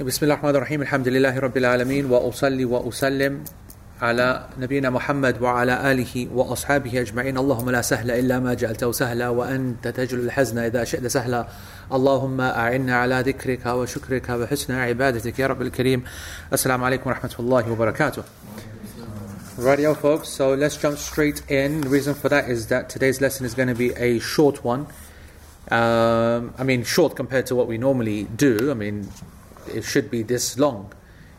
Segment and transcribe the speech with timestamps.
[0.00, 3.44] بسم الله الرحمن الرحيم الحمد لله رب العالمين وأصلي وأسلم
[4.02, 9.88] على نبينا محمد وعلى آله وأصحابه أجمعين اللهم لا سهل إلا ما جعلته سهلا وأنت
[9.88, 11.48] تجل الحزن إذا شئت سهلا
[11.92, 16.04] اللهم أعنا على ذكرك وشكرك وحسن عبادتك يا رب الكريم
[16.52, 18.22] السلام عليكم ورحمة الله وبركاته
[19.58, 21.82] Radio folks, so let's jump straight in.
[21.82, 24.86] The reason for that is that today's lesson is going to be a short one.
[25.70, 28.70] Um, I mean, short compared to what we normally do.
[28.70, 29.10] I mean,
[29.74, 30.92] it should be this long.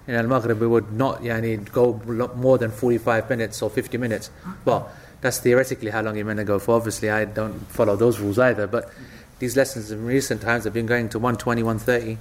[0.08, 2.02] In Al Maghrib, we would not yani, go
[2.36, 4.32] more than 45 minutes or 50 minutes.
[4.66, 6.76] Well, that's theoretically how long you're meant to go for.
[6.76, 8.66] Obviously, I don't follow those rules either.
[8.68, 8.92] But
[9.40, 12.18] these lessons in recent times have been going to 120, 130,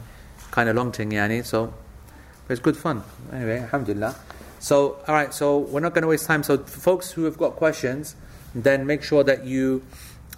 [0.50, 1.44] kind of long thing, yani.
[1.44, 1.72] So
[2.48, 3.02] it's good fun.
[3.32, 4.14] Anyway, alhamdulillah.
[4.58, 6.42] So, all right, so we're not going to waste time.
[6.42, 8.14] So, folks who have got questions,
[8.54, 9.82] then make sure that you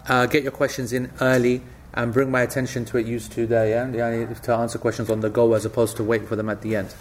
[0.09, 1.63] uh, get your questions in early
[1.94, 3.90] and bring my attention to it used to there, yeah?
[3.92, 4.34] yeah?
[4.34, 6.94] To answer questions on the go as opposed to wait for them at the end.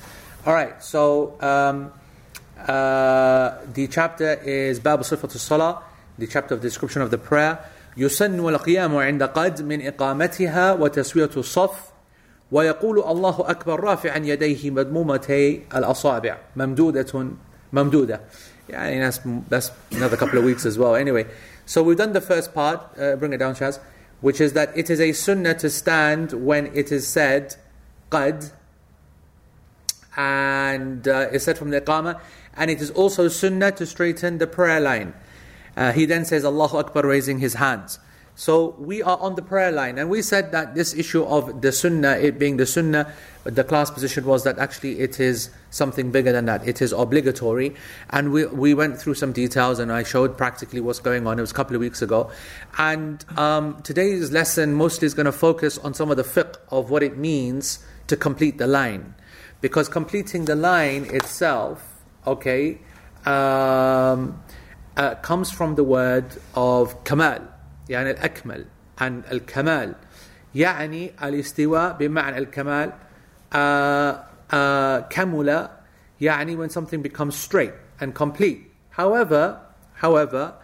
[0.47, 1.93] All right, so um,
[2.59, 5.83] uh, the chapter is Bab Sifat Salah,
[6.19, 7.59] the chapter of the description of the prayer.
[7.97, 11.81] يسن القيام عند قد من إقامتها وتسوية الصف
[12.53, 17.27] ويقول الله أكبر رافعا يديه مدمومتي الأصابع ممدودة
[17.73, 18.21] ممدودة
[18.69, 21.27] يعني that's, that's another couple of weeks as well anyway
[21.65, 23.79] so we've done the first part uh, bring it down Shaz
[24.22, 27.56] which is that it is a sunnah to stand when it is said
[28.10, 28.52] قد
[30.16, 32.20] and uh, it's said from the iqamah
[32.56, 35.14] and it is also sunnah to straighten the prayer line.
[35.78, 37.98] Uh, he then says Allahu Akbar raising his hands
[38.42, 41.72] so we are on the prayer line, and we said that this issue of the
[41.72, 46.32] sunnah, it being the sunnah, the class position was that actually it is something bigger
[46.32, 46.68] than that.
[46.68, 47.76] It is obligatory,
[48.10, 51.38] and we we went through some details, and I showed practically what's going on.
[51.38, 52.32] It was a couple of weeks ago,
[52.80, 56.90] and um, today's lesson mostly is going to focus on some of the fiqh of
[56.90, 59.14] what it means to complete the line,
[59.62, 62.80] because completing the line itself, okay,
[63.24, 64.42] um,
[64.98, 66.26] uh, comes from the word
[66.56, 67.51] of kamal
[67.91, 68.65] يعني الأكمل
[69.01, 69.95] عن الكمال
[70.55, 72.93] يعني الاستواء بمعنى الكمال
[73.53, 75.69] آه آه كمل
[76.21, 78.61] يعني when something becomes straight and complete
[78.91, 79.59] however
[80.03, 80.55] however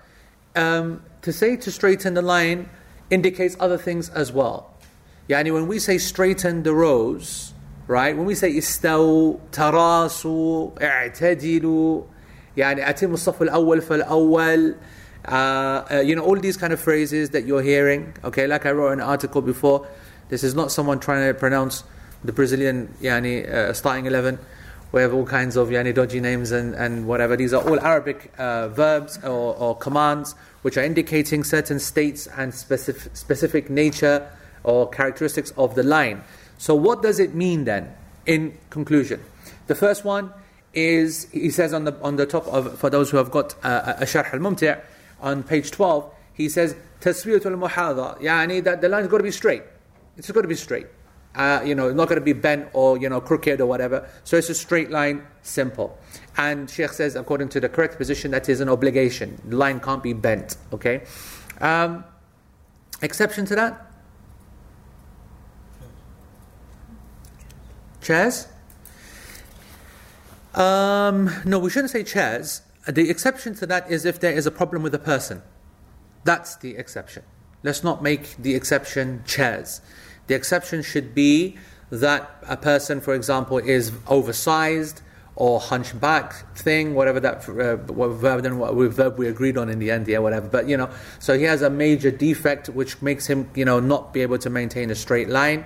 [0.56, 2.68] um, to say to straighten the line
[3.10, 4.70] indicates other things as well
[5.28, 7.52] يعني when we say straighten the rows
[7.88, 12.02] right when we say استو تراسوا اعتدلوا
[12.56, 14.74] يعني أتم الصف الأول فالأول
[15.27, 18.13] uh, uh, you know, all these kind of phrases that you're hearing.
[18.23, 19.87] Okay, like I wrote an article before.
[20.29, 21.83] This is not someone trying to pronounce
[22.23, 24.39] the Brazilian yani, uh, starting 11.
[24.91, 27.35] We have all kinds of yani, dodgy names and, and whatever.
[27.35, 32.53] These are all Arabic uh, verbs or, or, commands which are indicating certain states and
[32.53, 34.29] specific, specific nature
[34.63, 36.23] or characteristics of the line.
[36.57, 37.93] So, what does it mean then,
[38.25, 39.23] in conclusion?
[39.67, 40.31] The first one
[40.73, 43.95] is, he says on the, on the top of, for those who have got uh,
[43.97, 44.75] a Sharh al Mumti'
[45.21, 49.63] on page 12, he says, Taswiyatul muhadha, yani that the line's got to be straight.
[50.17, 50.87] It's got to be straight.
[51.35, 54.09] Uh, you know, not going to be bent or, you know, crooked or whatever.
[54.23, 55.97] So it's a straight line, simple.
[56.35, 59.39] And Sheikh says, according to the correct position, that is an obligation.
[59.45, 61.03] The line can't be bent, okay?
[61.61, 62.03] Um,
[63.03, 63.91] exception to that?
[68.01, 68.47] Chairs?
[70.55, 72.61] Um, no, we shouldn't say chairs.
[72.87, 75.43] The exception to that is if there is a problem with a person.
[76.23, 77.23] That's the exception.
[77.63, 79.81] Let's not make the exception chairs.
[80.27, 81.57] The exception should be
[81.89, 85.01] that a person, for example, is oversized
[85.35, 89.91] or hunchback thing, whatever that uh, verb, then what verb we agreed on in the
[89.91, 90.47] end, yeah, whatever.
[90.47, 90.89] But you know,
[91.19, 94.49] so he has a major defect which makes him, you know, not be able to
[94.49, 95.65] maintain a straight line.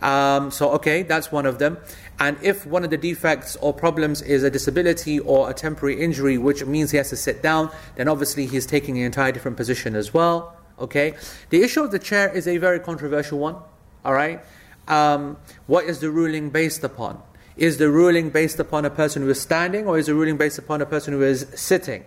[0.00, 1.78] Um, so okay, that's one of them.
[2.22, 6.38] And if one of the defects or problems is a disability or a temporary injury,
[6.38, 9.96] which means he has to sit down, then obviously he's taking an entire different position
[9.96, 10.56] as well.
[10.78, 11.14] Okay?
[11.50, 13.56] The issue of the chair is a very controversial one.
[14.04, 14.40] All right?
[14.86, 15.36] Um,
[15.66, 17.20] what is the ruling based upon?
[17.56, 20.60] Is the ruling based upon a person who is standing, or is the ruling based
[20.60, 22.04] upon a person who is sitting?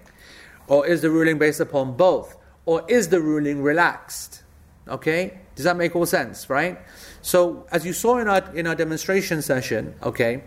[0.70, 2.38] Or is the ruling based upon both?
[2.66, 4.44] Or is the ruling relaxed?
[4.88, 5.40] Okay?
[5.56, 6.80] Does that make all sense, right?
[7.26, 10.44] So, as you saw in our in our demonstration session, okay,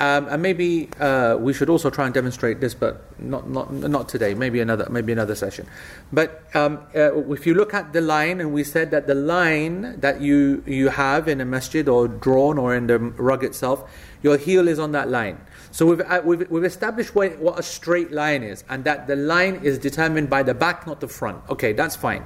[0.00, 4.08] um, and maybe uh, we should also try and demonstrate this, but not not not
[4.08, 4.34] today.
[4.34, 5.68] Maybe another maybe another session.
[6.12, 10.00] But um, uh, if you look at the line, and we said that the line
[10.00, 13.88] that you you have in a masjid or drawn or in the rug itself,
[14.20, 15.38] your heel is on that line.
[15.70, 19.14] So we've, uh, we've, we've established what, what a straight line is, and that the
[19.14, 21.38] line is determined by the back, not the front.
[21.50, 22.24] Okay, that's fine.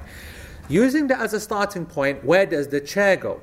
[0.69, 3.41] Using that as a starting point, where does the chair go?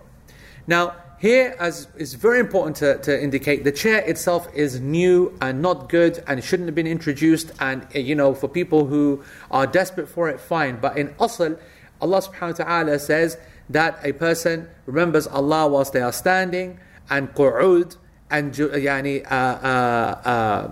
[0.69, 5.62] Now, here, as is very important to, to indicate, the chair itself is new and
[5.62, 7.50] not good and shouldn't have been introduced.
[7.59, 10.79] And eh, you know, for people who are desperate for it, fine.
[10.79, 11.59] But in asl,
[12.03, 13.38] Allah subhanahu wa taala says
[13.70, 16.79] that a person remembers Allah whilst they are standing
[17.09, 17.97] and qu'ud
[18.31, 20.70] and yani, uh, uh,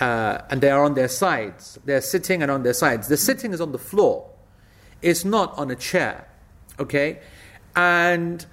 [0.00, 1.78] uh, uh, and they are on their sides.
[1.84, 3.06] They're sitting and on their sides.
[3.06, 4.28] The sitting is on the floor.
[5.02, 6.26] It's not on a chair.
[6.78, 7.20] Okay,
[7.76, 8.44] and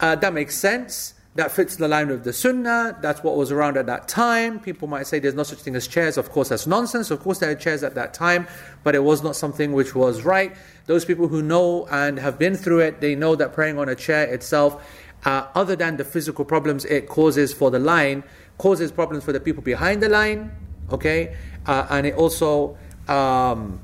[0.00, 1.14] uh, that makes sense.
[1.36, 2.98] That fits the line of the Sunnah.
[3.00, 4.58] That's what was around at that time.
[4.58, 6.16] People might say there's no such thing as chairs.
[6.16, 7.12] Of course, that's nonsense.
[7.12, 8.48] Of course, there are chairs at that time,
[8.82, 10.56] but it was not something which was right.
[10.86, 13.94] Those people who know and have been through it, they know that praying on a
[13.94, 14.84] chair itself,
[15.24, 18.24] uh, other than the physical problems it causes for the line,
[18.58, 20.50] causes problems for the people behind the line.
[20.90, 21.36] Okay,
[21.66, 22.76] uh, and it also,
[23.06, 23.80] um,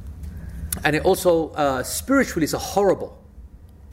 [0.82, 3.15] and it also uh, spiritually is horrible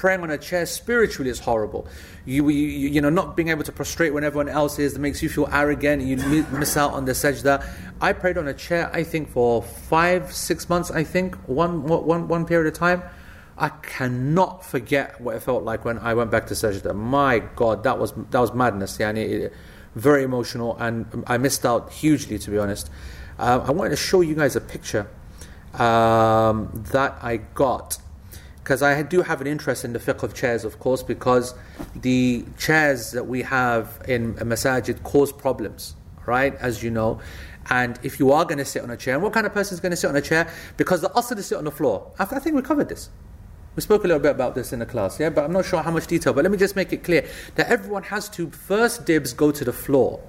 [0.04, 1.88] praying on a chair spiritually is horrible.
[2.26, 5.24] You, you, you know, not being able to prostrate when everyone else is, that makes
[5.24, 6.18] you feel arrogant, you
[6.52, 7.66] miss out on the sajda.
[8.02, 12.28] I prayed on a chair, I think, for five, six months, I think, one, one,
[12.28, 13.02] one period of time.
[13.58, 16.94] I cannot forget what it felt like when I went back to sajda.
[16.94, 18.98] My God, that was, that was madness.
[19.00, 19.54] Yeah, it,
[19.96, 22.90] very emotional, and I missed out hugely, to be honest.
[23.40, 25.08] Uh, I wanted to show you guys a picture
[25.76, 28.00] um, that I got
[28.63, 31.54] because I do have an interest in the fiqh of chairs, of course, because
[31.95, 35.95] the chairs that we have in a masajid cause problems,
[36.25, 36.56] right?
[36.56, 37.19] As you know.
[37.69, 39.74] And if you are going to sit on a chair, and what kind of person
[39.74, 40.50] is going to sit on a chair?
[40.77, 42.12] Because the asl is sit on the floor.
[42.18, 43.10] I think we covered this.
[43.75, 45.81] We spoke a little bit about this in the class, yeah, but I'm not sure
[45.81, 46.31] how much detail.
[46.31, 49.65] But let me just make it clear that everyone has to first dibs go to
[49.65, 50.21] the floor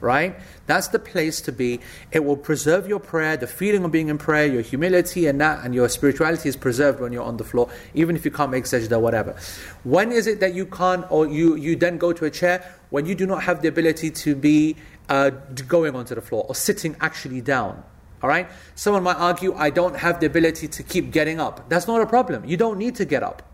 [0.00, 0.36] right?
[0.66, 1.80] That's the place to be.
[2.12, 5.64] It will preserve your prayer, the feeling of being in prayer, your humility and that,
[5.64, 8.64] and your spirituality is preserved when you're on the floor, even if you can't make
[8.64, 9.36] sajda, whatever.
[9.84, 12.74] When is it that you can't, or you, you then go to a chair?
[12.90, 14.76] When you do not have the ability to be
[15.08, 15.30] uh,
[15.66, 17.82] going onto the floor or sitting actually down.
[18.22, 18.48] All right?
[18.74, 21.68] Someone might argue, I don't have the ability to keep getting up.
[21.68, 22.44] That's not a problem.
[22.44, 23.49] You don't need to get up.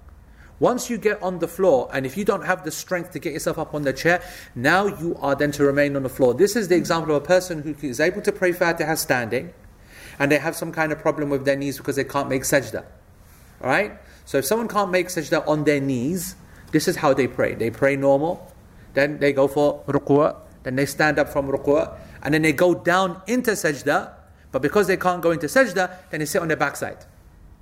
[0.59, 3.33] Once you get on the floor, and if you don't have the strength to get
[3.33, 4.23] yourself up on the chair,
[4.55, 6.33] now you are then to remain on the floor.
[6.33, 9.53] This is the example of a person who is able to pray Fatiha standing,
[10.19, 12.85] and they have some kind of problem with their knees because they can't make sajda.
[13.61, 13.99] Alright?
[14.25, 16.37] So if someone can't make sajda on their knees,
[16.73, 17.55] this is how they pray.
[17.55, 18.53] They pray normal,
[18.95, 22.75] then they go for ruku', then they stand up from ruku', and then they go
[22.75, 24.13] down into sajda,
[24.53, 27.05] but because they can't go into sajda, then they sit on their backside.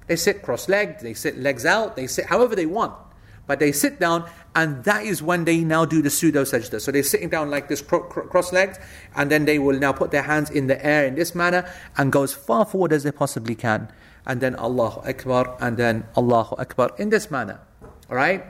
[0.07, 2.95] They sit cross legged, they sit legs out, they sit however they want.
[3.47, 6.81] But they sit down, and that is when they now do the pseudo sajda.
[6.81, 8.79] So they're sitting down like this, cross legged,
[9.15, 12.11] and then they will now put their hands in the air in this manner and
[12.11, 13.93] go as far forward as they possibly can.
[14.27, 17.61] And then Allahu Akbar, and then Allahu Akbar in this manner.
[18.09, 18.45] Alright?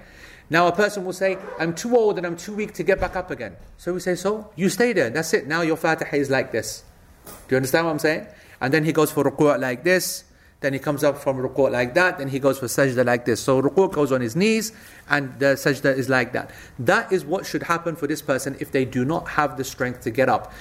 [0.50, 3.16] Now a person will say, I'm too old and I'm too weak to get back
[3.16, 3.56] up again.
[3.78, 5.48] So we say, So you stay there, that's it.
[5.48, 6.84] Now your Fatiha is like this.
[7.24, 8.26] Do you understand what I'm saying?
[8.60, 10.24] And then he goes for ruku' like this
[10.64, 13.40] then he comes up from ruku' like that, then he goes for sajda like this.
[13.42, 14.72] So ruku' goes on his knees,
[15.10, 16.50] and the sajda is like that.
[16.78, 20.00] That is what should happen for this person if they do not have the strength
[20.02, 20.52] to get up.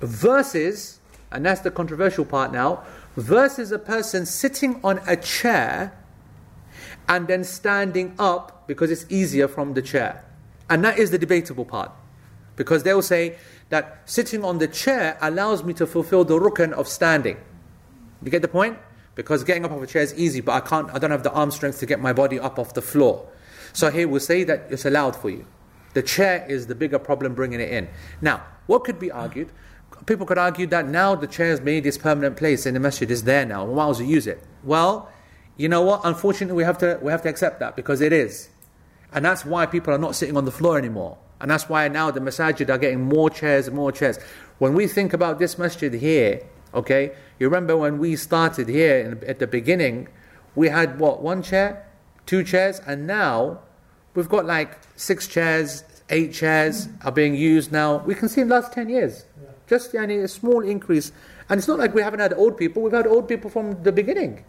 [0.00, 0.98] Versus,
[1.30, 2.82] and that's the controversial part now,
[3.16, 5.96] versus a person sitting on a chair
[7.08, 10.24] and then standing up because it's easier from the chair.
[10.68, 11.92] And that is the debatable part.
[12.56, 13.36] Because they will say
[13.68, 17.36] that sitting on the chair allows me to fulfill the rukn of standing.
[18.20, 18.78] You get the point?
[19.14, 21.32] Because getting up off a chair is easy, but I can't, I don't have the
[21.32, 23.28] arm strength to get my body up off the floor.
[23.72, 25.46] So here we'll say that it's allowed for you.
[25.94, 27.88] The chair is the bigger problem bringing it in.
[28.20, 29.50] Now, what could be argued?
[30.06, 33.10] People could argue that now the chair has made its permanent place in the masjid,
[33.10, 34.42] is there now, why would you use it?
[34.64, 35.10] Well,
[35.56, 36.00] you know what?
[36.04, 38.48] Unfortunately, we have to, we have to accept that because it is.
[39.12, 41.16] And that's why people are not sitting on the floor anymore.
[41.40, 44.18] And that's why now the masajid are getting more chairs and more chairs.
[44.58, 46.42] When we think about this masjid here,
[46.72, 50.08] okay, you remember when we started here in, at the beginning,
[50.54, 51.86] we had what, one chair,
[52.26, 53.60] two chairs, and now
[54.14, 57.98] we've got like six chairs, eight chairs are being used now.
[57.98, 59.24] We can see in the last 10 years.
[59.42, 59.50] Yeah.
[59.66, 61.12] Just yani, a small increase.
[61.48, 63.92] And it's not like we haven't had old people, we've had old people from the
[63.92, 64.44] beginning.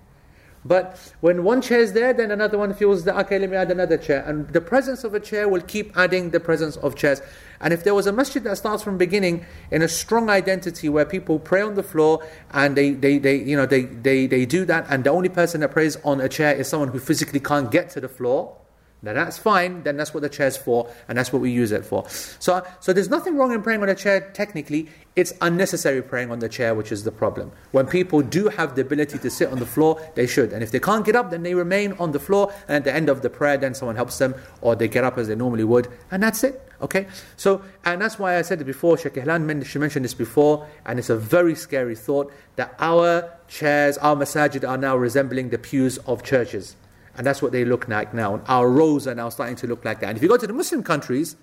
[0.65, 3.69] But when one chair is there, then another one feels that, okay, let me add
[3.69, 4.23] another chair.
[4.25, 7.21] And the presence of a chair will keep adding the presence of chairs.
[7.61, 11.05] And if there was a masjid that starts from beginning in a strong identity where
[11.05, 14.65] people pray on the floor and they, they, they, you know, they, they, they do
[14.65, 17.69] that, and the only person that prays on a chair is someone who physically can't
[17.71, 18.57] get to the floor,
[19.05, 21.85] now that's fine, then that's what the chair's for, and that's what we use it
[21.85, 22.07] for.
[22.09, 26.39] So, so there's nothing wrong in praying on a chair technically, it's unnecessary praying on
[26.39, 27.51] the chair, which is the problem.
[27.71, 30.51] When people do have the ability to sit on the floor, they should.
[30.51, 32.93] And if they can't get up, then they remain on the floor, and at the
[32.93, 35.63] end of the prayer, then someone helps them, or they get up as they normally
[35.63, 36.61] would, and that's it.
[36.81, 37.07] Okay?
[37.37, 41.09] So, and that's why I said it before, Sheikh Ihlan mentioned this before, and it's
[41.09, 46.23] a very scary thought that our chairs, our masajid are now resembling the pews of
[46.23, 46.75] churches.
[47.17, 48.41] And that's what they look like now.
[48.47, 50.09] Our rows are now starting to look like that.
[50.09, 51.35] And if you go to the Muslim countries,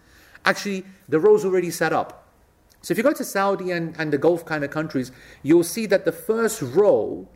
[0.44, 2.28] actually, the rows already set up.
[2.82, 5.12] So if you go to Saudi and, and the Gulf kind of countries,
[5.42, 7.28] you'll see that the first row,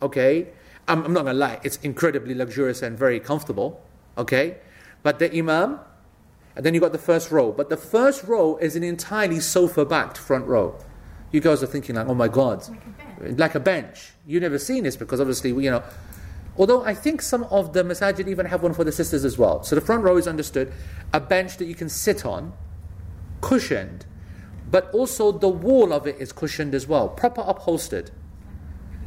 [0.00, 0.48] okay,
[0.88, 3.82] I'm, I'm not going to lie, it's incredibly luxurious and very comfortable,
[4.16, 4.56] okay?
[5.02, 5.80] But the Imam,
[6.56, 7.52] and then you got the first row.
[7.52, 10.76] But the first row is an entirely sofa backed front row.
[11.32, 14.12] You guys are thinking, like, oh my God, like a, like a bench.
[14.26, 15.82] You've never seen this because obviously, you know,
[16.56, 19.62] Although I think some of the masajid even have one for the sisters as well.
[19.64, 20.72] So the front row is understood,
[21.12, 22.52] a bench that you can sit on,
[23.40, 24.06] cushioned,
[24.70, 28.10] but also the wall of it is cushioned as well, proper upholstered.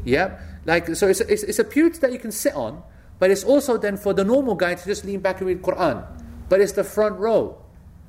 [0.04, 2.84] Yeah, like so it's it's, it's a pew that you can sit on,
[3.20, 6.06] but it's also then for the normal guy to just lean back and read Quran.
[6.50, 7.62] But it's the front row.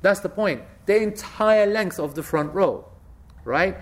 [0.03, 0.63] That's the point.
[0.87, 2.85] The entire length of the front row,
[3.45, 3.77] right?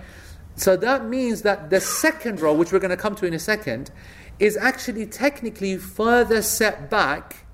[0.55, 3.39] So that means that the second row, which we're going to come to in a
[3.39, 3.91] second,
[4.39, 7.45] is actually technically further set back.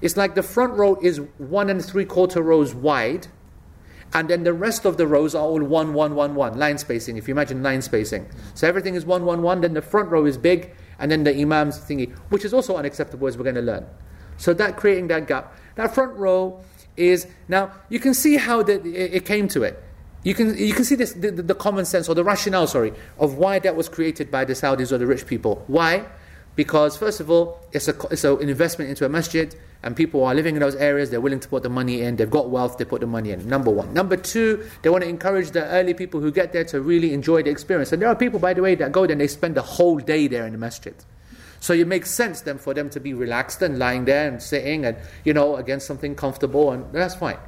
[0.00, 3.28] It's like the front row is one and three quarter rows wide,
[4.12, 7.16] and then the rest of the rows are all one, one, one, one, line spacing,
[7.16, 8.28] if you imagine line spacing.
[8.54, 11.34] So everything is one, one, one, then the front row is big, and then the
[11.34, 13.86] imam's thingy, which is also unacceptable as we're going to learn.
[14.36, 15.56] So that creating that gap.
[15.76, 16.62] That front row
[16.96, 19.82] is, now you can see how the, it, it came to it.
[20.24, 23.34] You can, you can see this, the, the common sense or the rationale, sorry, of
[23.34, 25.62] why that was created by the Saudis or the rich people.
[25.66, 26.06] Why?
[26.56, 30.34] Because, first of all, it's, a, it's an investment into a masjid, and people are
[30.34, 32.84] living in those areas, they're willing to put the money in, they've got wealth, they
[32.84, 33.46] put the money in.
[33.48, 33.92] Number one.
[33.92, 37.42] Number two, they want to encourage the early people who get there to really enjoy
[37.42, 37.92] the experience.
[37.92, 39.98] And there are people, by the way, that go there and they spend the whole
[39.98, 40.94] day there in the masjid.
[41.60, 44.84] So it makes sense then for them to be relaxed and lying there and sitting
[44.84, 47.38] and, you know, against something comfortable, and that's fine.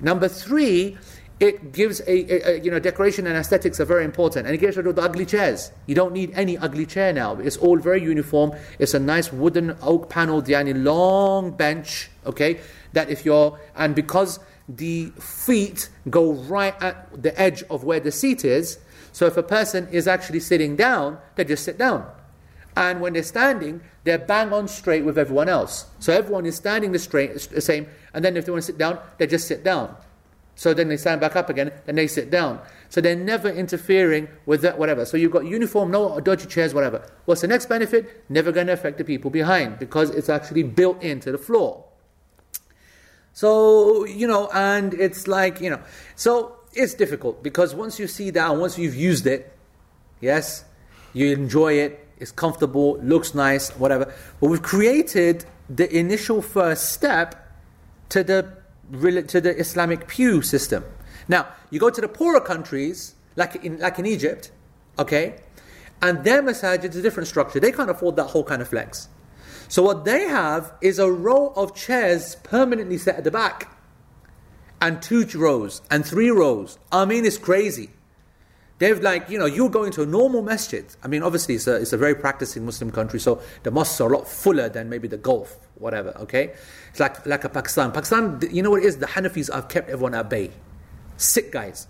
[0.00, 0.96] Number three,
[1.44, 4.46] it gives a, a, a, you know decoration and aesthetics are very important.
[4.46, 5.70] And it gets rid of the ugly chairs.
[5.86, 7.36] You don't need any ugly chair now.
[7.36, 8.52] It's all very uniform.
[8.78, 12.60] It's a nice wooden oak paneled yani long bench okay
[12.94, 18.10] that if you're and because the feet go right at the edge of where the
[18.10, 18.78] seat is
[19.12, 22.06] so if a person is actually sitting down they just sit down.
[22.76, 25.86] And when they're standing they're bang on straight with everyone else.
[25.98, 28.78] So everyone is standing the straight the same and then if they want to sit
[28.78, 29.94] down they just sit down
[30.54, 32.60] so then they stand back up again, then they sit down.
[32.88, 35.04] So they're never interfering with that, whatever.
[35.04, 37.04] So you've got uniform, no dodgy chairs, whatever.
[37.24, 38.24] What's the next benefit?
[38.28, 41.84] Never going to affect the people behind because it's actually built into the floor.
[43.32, 45.80] So, you know, and it's like, you know,
[46.14, 49.52] so it's difficult because once you see that, once you've used it,
[50.20, 50.64] yes,
[51.12, 54.12] you enjoy it, it's comfortable, looks nice, whatever.
[54.40, 57.34] But we've created the initial first step
[58.10, 58.56] to the
[58.92, 60.84] to the Islamic pew system.
[61.28, 64.50] Now, you go to the poorer countries, like in, like in Egypt,
[64.98, 65.36] okay,
[66.02, 67.60] and their masajid is a different structure.
[67.60, 69.08] They can't afford that whole kind of flex.
[69.68, 73.74] So what they have is a row of chairs permanently set at the back,
[74.80, 76.78] and two rows, and three rows.
[76.92, 77.90] I mean, it's crazy.
[78.84, 80.84] They've like, you know, you're going to a normal masjid.
[81.02, 84.12] I mean, obviously, it's a, it's a very practicing Muslim country, so the mosques are
[84.12, 86.52] a lot fuller than maybe the Gulf, whatever, okay?
[86.90, 87.92] It's like, like a Pakistan.
[87.92, 88.98] Pakistan, you know what it is?
[88.98, 90.50] The Hanafis have kept everyone at bay.
[91.16, 91.86] Sick guys.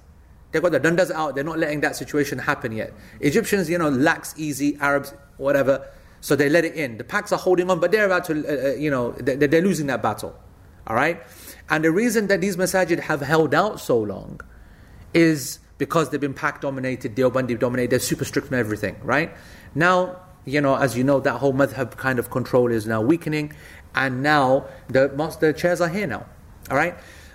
[0.52, 2.92] They've got the dandas out, they're not letting that situation happen yet.
[3.18, 6.98] Egyptians, you know, lax easy, Arabs, whatever, so they let it in.
[6.98, 9.62] The Paks are holding on, but they're about to, uh, uh, you know, they're, they're
[9.62, 10.38] losing that battle,
[10.86, 11.20] all right?
[11.68, 14.40] And the reason that these masajid have held out so long
[15.12, 19.30] is because they've been Pak dominated, Deobandi dominated, they're super strict on everything, right?
[19.74, 23.52] Now, you know, as you know, that whole madhab kind of control is now weakening,
[23.94, 26.24] and now the, most, the chairs are here now,
[26.70, 26.94] all right?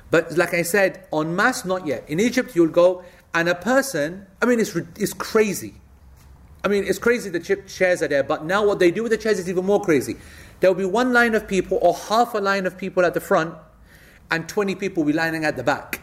[0.10, 2.10] But like I said, on mass, not yet.
[2.10, 3.04] In Egypt, you'll go,
[3.36, 5.76] and a person, I mean, it's, it's crazy.
[6.64, 9.18] I mean, it's crazy the chairs are there, but now what they do with the
[9.18, 10.18] chairs is even more crazy.
[10.60, 13.22] There will be one line of people, or half a line of people at the
[13.22, 13.54] front,
[14.32, 16.02] and 20 people will be lining at the back.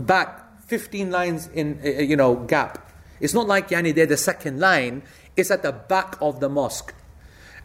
[0.00, 2.90] Back 15 lines in, uh, uh, you know, gap.
[3.20, 5.02] It's not like yani they're the second line.
[5.36, 6.94] It's at the back of the mosque.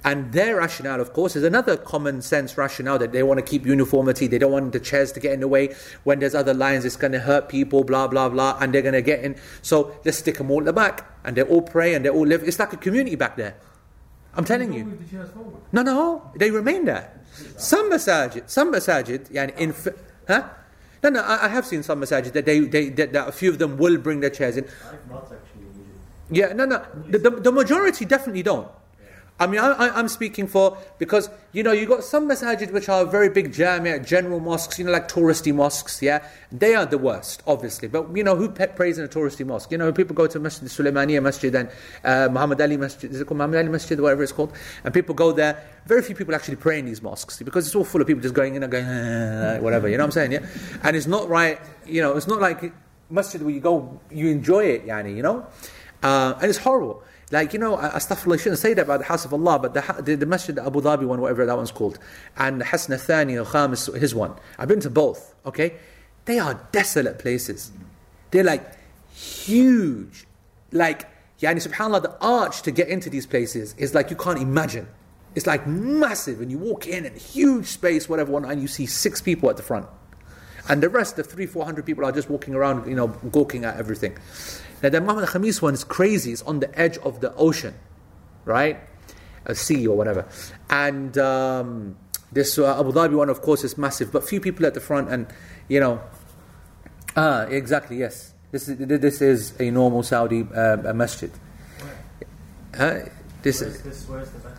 [0.03, 3.67] And their rationale, of course, is another common sense rationale that they want to keep
[3.67, 4.25] uniformity.
[4.25, 5.75] They don't want the chairs to get in the way.
[6.03, 8.95] When there's other lines, it's going to hurt people, blah, blah, blah, and they're going
[8.95, 9.35] to get in.
[9.61, 11.05] So let's stick them all in the back.
[11.23, 12.43] And they all pray and they all live.
[12.43, 13.55] It's like a community back there.
[14.33, 14.97] I'm telling you.
[15.71, 17.21] No, no, they remain there.
[17.57, 19.75] Some masajid, some masajid, yani in,
[20.27, 20.49] huh?
[21.03, 23.49] No, no, I, I have seen some masajid that they, they that, that, a few
[23.49, 24.65] of them will bring their chairs in.
[24.65, 25.61] I've not actually.
[26.29, 28.67] Yeah, no, no, the, the, the majority definitely don't.
[29.41, 33.05] I mean, I, am speaking for because you know you got some masajid which are
[33.05, 35.99] very big jamia, general mosques, you know, like touristy mosques.
[35.99, 37.87] Yeah, they are the worst, obviously.
[37.87, 39.71] But you know who prays in a touristy mosque?
[39.71, 41.69] You know, people go to Masjid Sulaimaniya Masjid and
[42.03, 43.09] uh, Muhammad Ali Masjid.
[43.09, 44.53] Is it called Muhammad Ali Masjid, whatever it's called?
[44.83, 45.65] And people go there.
[45.87, 48.35] Very few people actually pray in these mosques because it's all full of people just
[48.35, 49.89] going in and going ah, whatever.
[49.89, 50.33] You know what I'm saying?
[50.33, 50.45] Yeah,
[50.83, 51.59] and it's not right.
[51.87, 52.71] You know, it's not like
[53.09, 55.15] masjid where you go, you enjoy it, yani.
[55.15, 55.47] You know,
[56.03, 57.03] uh, and it's horrible.
[57.31, 60.01] Like, you know, astaghfirullah, I shouldn't say that about the house of Allah, but the,
[60.01, 61.97] the, the Masjid Abu Dhabi one, whatever that one's called,
[62.37, 64.35] and Hasna Thani or Khamis, his one.
[64.59, 65.75] I've been to both, okay?
[66.25, 67.71] They are desolate places.
[68.31, 68.77] They're like
[69.13, 70.27] huge.
[70.73, 71.07] Like,
[71.39, 74.87] yani subhanAllah, the arch to get into these places is like you can't imagine.
[75.33, 78.85] It's like massive, and you walk in and huge space, whatever one, and you see
[78.85, 79.87] six people at the front.
[80.67, 83.63] And the rest, the three, four hundred people are just walking around, you know, gawking
[83.63, 84.17] at everything.
[84.81, 86.31] Now the Muhammad Khamis one is crazy.
[86.31, 87.75] It's on the edge of the ocean,
[88.45, 88.79] right?
[89.45, 90.25] A sea or whatever.
[90.69, 91.97] And um,
[92.31, 95.09] this uh, Abu Dhabi one, of course, is massive, but few people at the front,
[95.09, 95.27] and
[95.67, 96.01] you know,
[97.15, 98.33] ah, exactly, yes.
[98.51, 101.31] This is this is a normal Saudi uh, masjid.
[103.41, 104.57] This where's, this, where's the bench?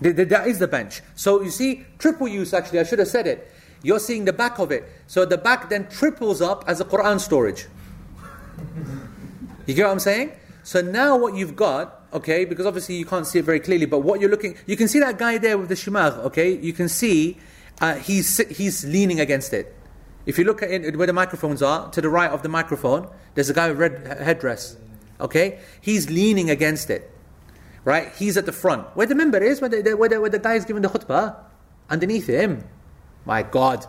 [0.00, 1.02] The, the, that is the bench.
[1.14, 2.52] So you see, triple use.
[2.52, 3.50] Actually, I should have said it.
[3.82, 4.84] You're seeing the back of it.
[5.06, 7.66] So the back then triples up as a Quran storage.
[9.66, 10.32] You get what I'm saying?
[10.62, 14.00] So now what you've got, okay, because obviously you can't see it very clearly, but
[14.00, 16.56] what you're looking, you can see that guy there with the shimagh, okay?
[16.56, 17.38] You can see
[17.80, 19.74] uh, he's, he's leaning against it.
[20.24, 23.08] If you look at it, where the microphones are, to the right of the microphone,
[23.34, 24.76] there's a guy with red headdress,
[25.20, 25.60] okay?
[25.80, 27.10] He's leaning against it,
[27.84, 28.12] right?
[28.16, 28.88] He's at the front.
[28.96, 31.36] Where the minbar is, where the, where the, where the guy is giving the khutbah,
[31.88, 32.64] underneath him.
[33.24, 33.86] My God.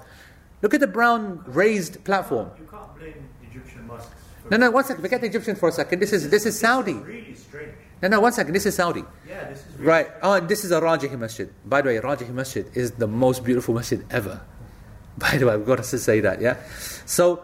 [0.62, 2.50] Look at the brown raised platform.
[2.60, 4.18] You can't blame Egyptian mosques
[4.50, 5.02] no, no, one second.
[5.02, 6.00] Forget the Egyptians for a second.
[6.00, 6.94] This is this is Saudi.
[6.94, 7.74] Really strange.
[8.02, 8.54] No, no, one second.
[8.54, 9.04] This is Saudi.
[9.28, 10.08] Yeah, this is really right.
[10.22, 11.50] Oh, this is a Rajhi Masjid.
[11.66, 14.42] By the way, Rajhi Masjid is the most beautiful masjid ever.
[15.18, 16.40] By the way, we've got to say that.
[16.40, 16.58] Yeah.
[17.06, 17.44] So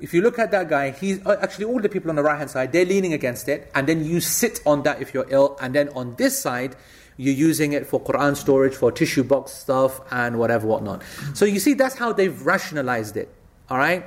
[0.00, 2.36] if you look at that guy, he's uh, actually all the people on the right
[2.36, 2.72] hand side.
[2.72, 5.88] They're leaning against it, and then you sit on that if you're ill, and then
[5.90, 6.76] on this side.
[7.16, 11.02] You're using it for Quran storage, for tissue box stuff, and whatever, whatnot.
[11.34, 13.28] So you see, that's how they've rationalized it.
[13.68, 14.04] All right,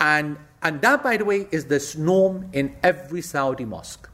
[0.00, 4.08] and and that, by the way, is the norm in every Saudi mosque.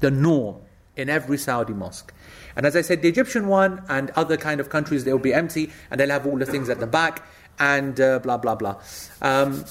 [0.00, 0.56] The norm
[0.96, 2.12] in every Saudi mosque.
[2.54, 5.70] And as I said, the Egyptian one and other kind of countries, they'll be empty
[5.90, 7.24] and they'll have all the things at the back
[7.58, 8.80] and uh, blah, blah, blah.
[9.22, 9.64] Um,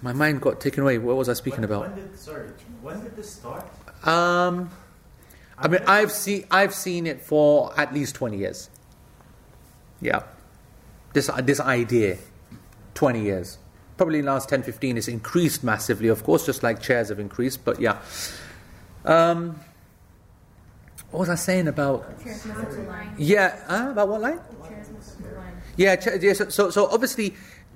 [0.00, 0.98] my mind got taken away.
[0.98, 1.94] What was I speaking when, about?
[1.94, 2.48] When did, sorry,
[2.80, 3.68] when did this start?
[4.06, 4.70] Um,
[5.62, 8.68] I mean, I've seen, I've seen it for at least 20 years.
[10.00, 10.24] Yeah.
[11.12, 12.18] This, this idea,
[12.94, 13.58] 20 years
[14.02, 17.20] probably in the last 10, 15, it's increased massively, of course, just like chairs have
[17.20, 17.98] increased, but yeah.
[19.04, 19.60] Um,
[21.12, 22.12] what was I saying about?
[23.16, 23.90] Yeah, huh?
[23.90, 24.40] about what line?
[25.76, 27.34] Yeah, yeah so, so, so obviously,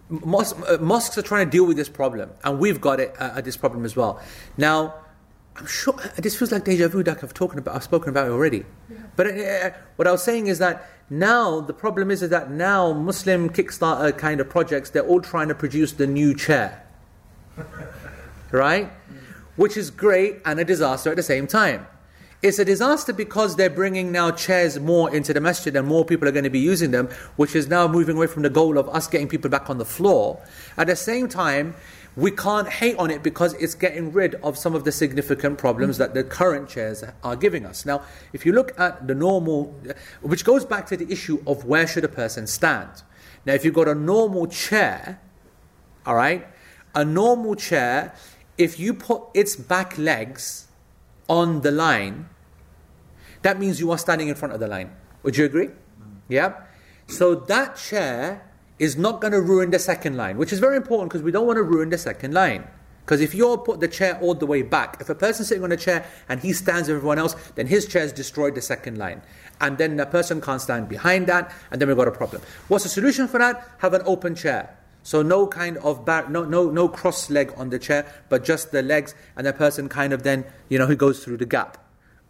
[0.08, 3.40] mos- uh, mosques are trying to deal with this problem, and we've got it, uh,
[3.40, 4.20] this problem as well.
[4.56, 4.94] Now,
[5.58, 7.76] I'm sure uh, this feels like deja vu that I've talking about.
[7.76, 8.64] I've spoken about it already.
[8.90, 8.98] Yeah.
[9.16, 12.92] But uh, what I was saying is that now the problem is, is that now
[12.92, 16.84] Muslim Kickstarter kind of projects they're all trying to produce the new chair,
[18.50, 18.90] right?
[19.56, 21.86] Which is great and a disaster at the same time.
[22.42, 26.28] It's a disaster because they're bringing now chairs more into the masjid and more people
[26.28, 28.90] are going to be using them, which is now moving away from the goal of
[28.90, 30.40] us getting people back on the floor.
[30.76, 31.74] At the same time,
[32.16, 35.98] we can't hate on it because it's getting rid of some of the significant problems
[35.98, 37.84] that the current chairs are giving us.
[37.84, 38.02] Now,
[38.32, 39.74] if you look at the normal,
[40.22, 43.02] which goes back to the issue of where should a person stand.
[43.44, 45.20] Now, if you've got a normal chair,
[46.06, 46.46] all right,
[46.94, 48.14] a normal chair,
[48.56, 50.68] if you put its back legs
[51.28, 52.30] on the line,
[53.42, 54.90] that means you are standing in front of the line.
[55.22, 55.68] Would you agree?
[56.28, 56.54] Yeah?
[57.08, 61.10] So that chair is not going to ruin the second line, which is very important
[61.10, 62.66] because we don't want to ruin the second line.
[63.04, 65.70] Because if you put the chair all the way back, if a person's sitting on
[65.70, 68.98] a chair and he stands with everyone else, then his chair has destroyed the second
[68.98, 69.22] line.
[69.60, 72.42] And then the person can't stand behind that, and then we've got a problem.
[72.66, 73.66] What's the solution for that?
[73.78, 74.76] Have an open chair.
[75.04, 78.72] So no kind of bar, no no no cross leg on the chair, but just
[78.72, 81.78] the legs, and the person kind of then you know he goes through the gap.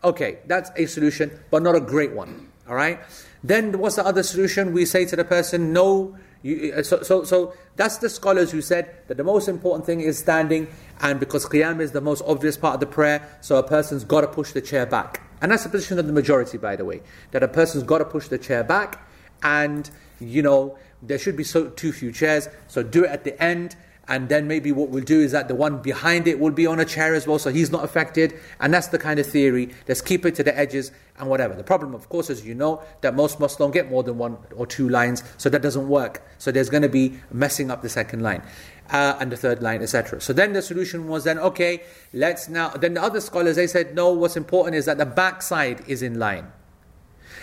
[0.04, 2.52] Okay, that's a solution, but not a great one.
[2.68, 3.00] All right.
[3.42, 4.74] Then what's the other solution?
[4.74, 8.62] We say to the person, no you, uh, so, so, so that's the scholars who
[8.62, 10.68] said that the most important thing is standing,
[11.00, 14.20] and because qiyam is the most obvious part of the prayer, so a person's got
[14.20, 15.22] to push the chair back.
[15.42, 18.04] And that's the position of the majority, by the way, that a person's got to
[18.04, 19.06] push the chair back,
[19.42, 23.40] and you know there should be so too few chairs, so do it at the
[23.42, 23.76] end,
[24.08, 26.78] and then maybe what we'll do is that the one behind it will be on
[26.78, 28.38] a chair as well, so he's not affected.
[28.60, 29.70] And that's the kind of theory.
[29.88, 31.54] Let's keep it to the edges and whatever.
[31.54, 34.38] The problem, of course, as you know, that most mosques don't get more than one
[34.54, 36.24] or two lines, so that doesn't work.
[36.38, 38.42] So there's going to be messing up the second line.
[38.88, 40.20] Uh, and the third line, etc.
[40.20, 42.68] So then the solution was then, okay, let's now.
[42.68, 46.20] Then the other scholars they said, no, what's important is that the backside is in
[46.20, 46.52] line.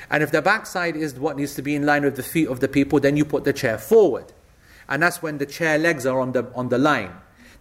[0.10, 2.62] And if the backside is what needs to be in line with the feet of
[2.62, 4.32] the people, then you put the chair forward
[4.88, 7.12] and that's when the chair legs are on the, on the line.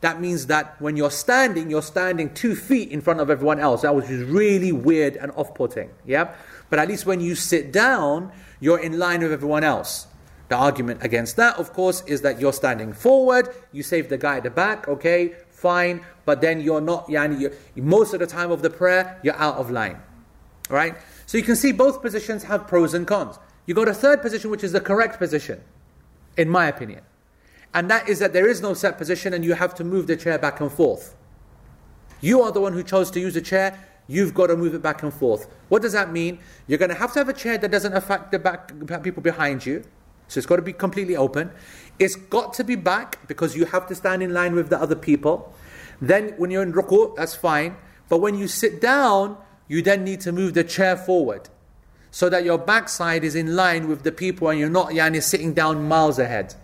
[0.03, 3.83] That means that when you're standing, you're standing two feet in front of everyone else.
[3.83, 5.91] That was just really weird and off putting.
[6.05, 6.35] Yeah?
[6.71, 10.09] But at least when you sit down, you're in line with everyone else.
[10.49, 14.39] The argument against that, of course, is that you're standing forward, you save the guy
[14.39, 18.51] at the back, okay, fine, but then you're not, yani, you're, most of the time
[18.51, 20.03] of the prayer, you're out of line.
[20.69, 20.97] Right?
[21.27, 23.39] So you can see both positions have pros and cons.
[23.67, 25.61] You got a third position, which is the correct position,
[26.37, 27.03] in my opinion
[27.75, 30.17] and that is that there is no set position and you have to move the
[30.17, 31.15] chair back and forth.
[32.21, 34.83] You are the one who chose to use the chair, you've got to move it
[34.83, 35.49] back and forth.
[35.69, 36.39] What does that mean?
[36.67, 39.65] You're going to have to have a chair that doesn't affect the back people behind
[39.65, 39.85] you.
[40.29, 41.51] So it's got to be completely open.
[41.99, 44.95] It's got to be back because you have to stand in line with the other
[44.95, 45.53] people.
[46.01, 47.77] Then when you're in ruku, that's fine.
[48.09, 49.37] But when you sit down,
[49.69, 51.49] you then need to move the chair forward
[52.11, 55.55] so that your backside is in line with the people and you're not yani, sitting
[55.55, 56.55] down miles ahead.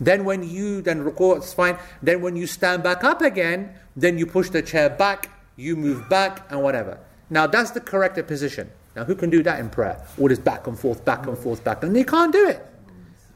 [0.00, 1.78] Then when you then ruku', it's fine.
[2.02, 6.08] Then when you stand back up again, then you push the chair back, you move
[6.08, 6.98] back, and whatever.
[7.30, 8.70] Now that's the correct position.
[8.94, 10.04] Now who can do that in prayer?
[10.18, 12.64] All this back and forth, back and forth, back, and you can't do it.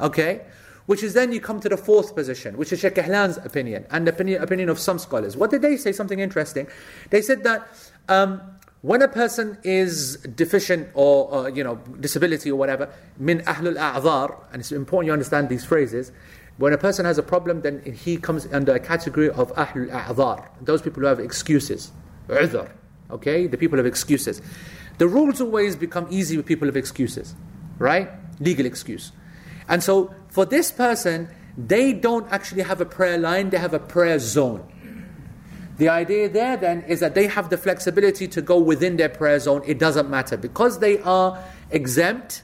[0.01, 0.43] Okay?
[0.87, 4.07] Which is then you come to the fourth position, which is Sheikh Kahlan's opinion and
[4.07, 5.37] the opinion, opinion of some scholars.
[5.37, 5.93] What did they say?
[5.93, 6.67] Something interesting.
[7.11, 7.69] They said that
[8.09, 8.41] um,
[8.83, 14.37] when a person is deficient or uh, you know disability or whatever, min ahlul a'zar,
[14.53, 16.11] and it's important you understand these phrases.
[16.59, 20.49] When a person has a problem, then he comes under a category of ahlul a'zar,
[20.61, 21.91] those people who have excuses.
[22.29, 22.71] Udhr,
[23.11, 23.47] okay?
[23.47, 24.43] The people have excuses.
[24.99, 27.35] The rules always become easy with people of excuses,
[27.79, 28.11] right?
[28.39, 29.13] Legal excuse.
[29.69, 33.79] And so for this person, they don't actually have a prayer line, they have a
[33.79, 34.69] prayer zone.
[35.79, 39.39] The idea there then is that they have the flexibility to go within their prayer
[39.41, 39.63] zone.
[39.67, 40.37] It doesn't matter.
[40.37, 42.43] Because they are exempt,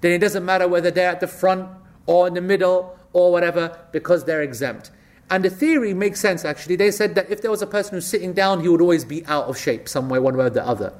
[0.00, 1.68] then it doesn't matter whether they're at the front
[2.06, 4.90] or in the middle or whatever because they're exempt.
[5.30, 6.76] And the theory makes sense actually.
[6.76, 9.24] They said that if there was a person who's sitting down, he would always be
[9.26, 10.92] out of shape somewhere, one way or the other.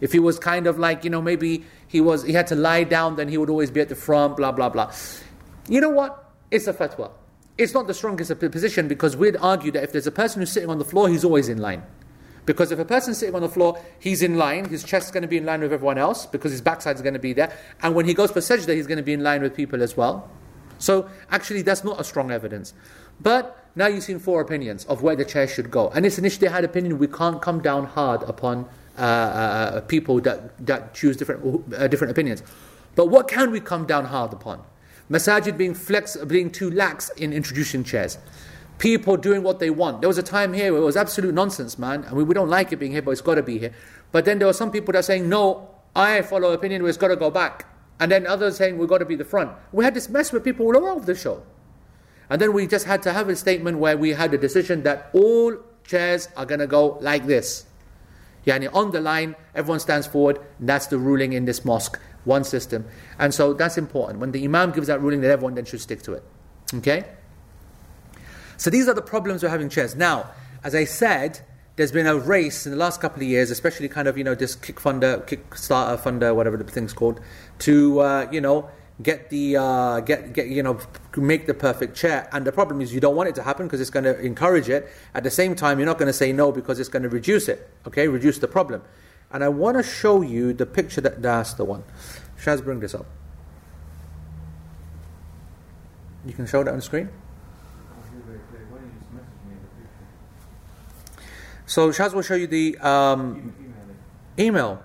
[0.00, 2.84] If he was kind of like, you know, maybe he was he had to lie
[2.84, 4.92] down, then he would always be at the front, blah blah blah.
[5.68, 6.32] You know what?
[6.50, 7.10] It's a fatwa.
[7.56, 10.70] It's not the strongest position because we'd argue that if there's a person who's sitting
[10.70, 11.82] on the floor, he's always in line.
[12.46, 15.28] Because if a person's sitting on the floor, he's in line, his chest's going to
[15.28, 17.54] be in line with everyone else because his backside's going to be there.
[17.82, 19.96] And when he goes for sajda, he's going to be in line with people as
[19.96, 20.30] well.
[20.78, 22.74] So actually, that's not a strong evidence.
[23.20, 25.88] But now you've seen four opinions of where the chair should go.
[25.90, 26.98] And it's an ijtihad opinion.
[26.98, 32.10] We can't come down hard upon uh, uh, people that, that choose different, uh, different
[32.10, 32.42] opinions.
[32.96, 34.62] But what can we come down hard upon?
[35.10, 38.18] Masajid being flex, being too lax in introducing chairs.
[38.78, 40.00] People doing what they want.
[40.00, 42.02] There was a time here where it was absolute nonsense, man.
[42.12, 43.72] Mean, we don't like it being here, but it's got to be here.
[44.12, 47.08] But then there were some people that are saying, no, I follow opinion it's got
[47.08, 47.66] to go back.
[48.00, 49.50] And then others saying we've got to be the front.
[49.72, 51.42] We had this mess with people all over the show.
[52.30, 55.10] And then we just had to have a statement where we had a decision that
[55.12, 57.64] all chairs are going to go like this.
[58.46, 60.38] Yani on the line, everyone stands forward.
[60.60, 62.86] that's the ruling in this mosque, one system.
[63.18, 64.20] And so that's important.
[64.20, 66.22] When the imam gives that ruling, that everyone then should stick to it.
[66.74, 67.04] Okay?
[68.56, 69.96] So these are the problems we're having chairs.
[69.96, 70.30] Now,
[70.62, 71.40] as I said,
[71.78, 74.34] there's been a race in the last couple of years, especially kind of you know
[74.34, 77.20] this kick funder, Kickstarter funder, whatever the thing's called,
[77.60, 78.68] to uh, you know
[79.00, 80.80] get the uh, get get you know
[81.16, 82.28] make the perfect chair.
[82.32, 84.68] And the problem is you don't want it to happen because it's going to encourage
[84.68, 84.88] it.
[85.14, 87.48] At the same time, you're not going to say no because it's going to reduce
[87.48, 87.70] it.
[87.86, 88.82] Okay, reduce the problem.
[89.30, 91.84] And I want to show you the picture that that's the one.
[92.42, 93.06] Shaz, bring this up.
[96.26, 97.08] You can show that on the screen.
[101.68, 103.52] So Shaz will show you the um,
[104.38, 104.82] email.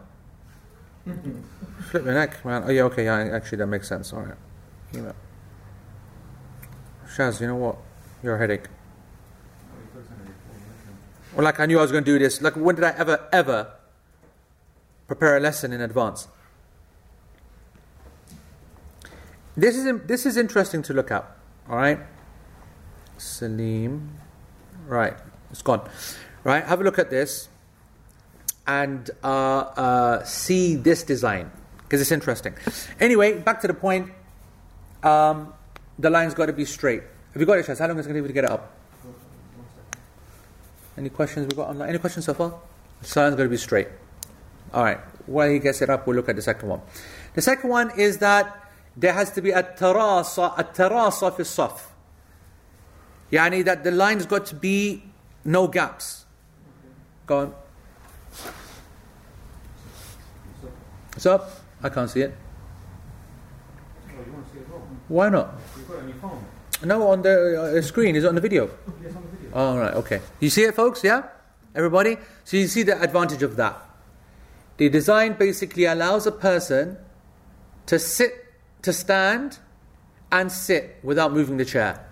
[1.06, 2.64] Flip your neck, man.
[2.66, 4.12] Oh yeah, okay, yeah, actually that makes sense.
[4.12, 4.36] All right,
[4.94, 5.16] email.
[7.08, 7.78] Shaz, you know what?
[8.22, 8.66] Your headache.
[11.34, 12.42] Well, like I knew I was going to do this.
[12.42, 13.72] Like when did I ever, ever
[15.08, 16.28] prepare a lesson in advance?
[19.56, 21.26] This is this is interesting to look at.
[21.70, 22.00] All right,
[23.18, 24.18] Salim.
[24.86, 25.16] Right,
[25.50, 25.90] it's gone.
[26.44, 27.48] Right, have a look at this
[28.68, 31.52] and uh, uh, see this design
[31.84, 32.54] because it's interesting.
[33.00, 34.12] Anyway, back to the point.
[35.04, 35.54] Um,
[36.00, 37.04] the line's got to be straight.
[37.34, 37.80] Have you got it, Shaz?
[37.80, 38.74] How long is it going to take you to get it up?
[40.98, 41.90] Any questions we got online?
[41.90, 42.54] Any questions so far?
[43.02, 43.88] Sound's going to be straight.
[44.74, 45.00] All right.
[45.26, 46.82] While he gets it up, we'll look at the second one.
[47.36, 51.80] The second one is that there has to be a tarasa, a tarasa fi saf.
[53.32, 55.04] Yani that the line's got to be
[55.44, 56.23] no gaps.
[57.26, 57.54] Go on.
[61.14, 61.50] What's up?
[61.82, 62.36] I can't see it.
[64.10, 64.82] Oh?
[65.08, 65.54] Why not?
[66.84, 68.16] No, on the uh, screen.
[68.16, 68.70] Is it on the video?
[69.02, 69.52] Yes, on the video.
[69.54, 70.22] All right, okay.
[70.42, 71.04] You see it, folks?
[71.04, 71.24] Yeah?
[71.76, 72.18] Everybody?
[72.44, 73.78] So you see the advantage of that.
[74.78, 76.98] The design basically allows a person
[77.86, 79.60] to sit, to stand,
[80.32, 82.06] and sit without moving the chair,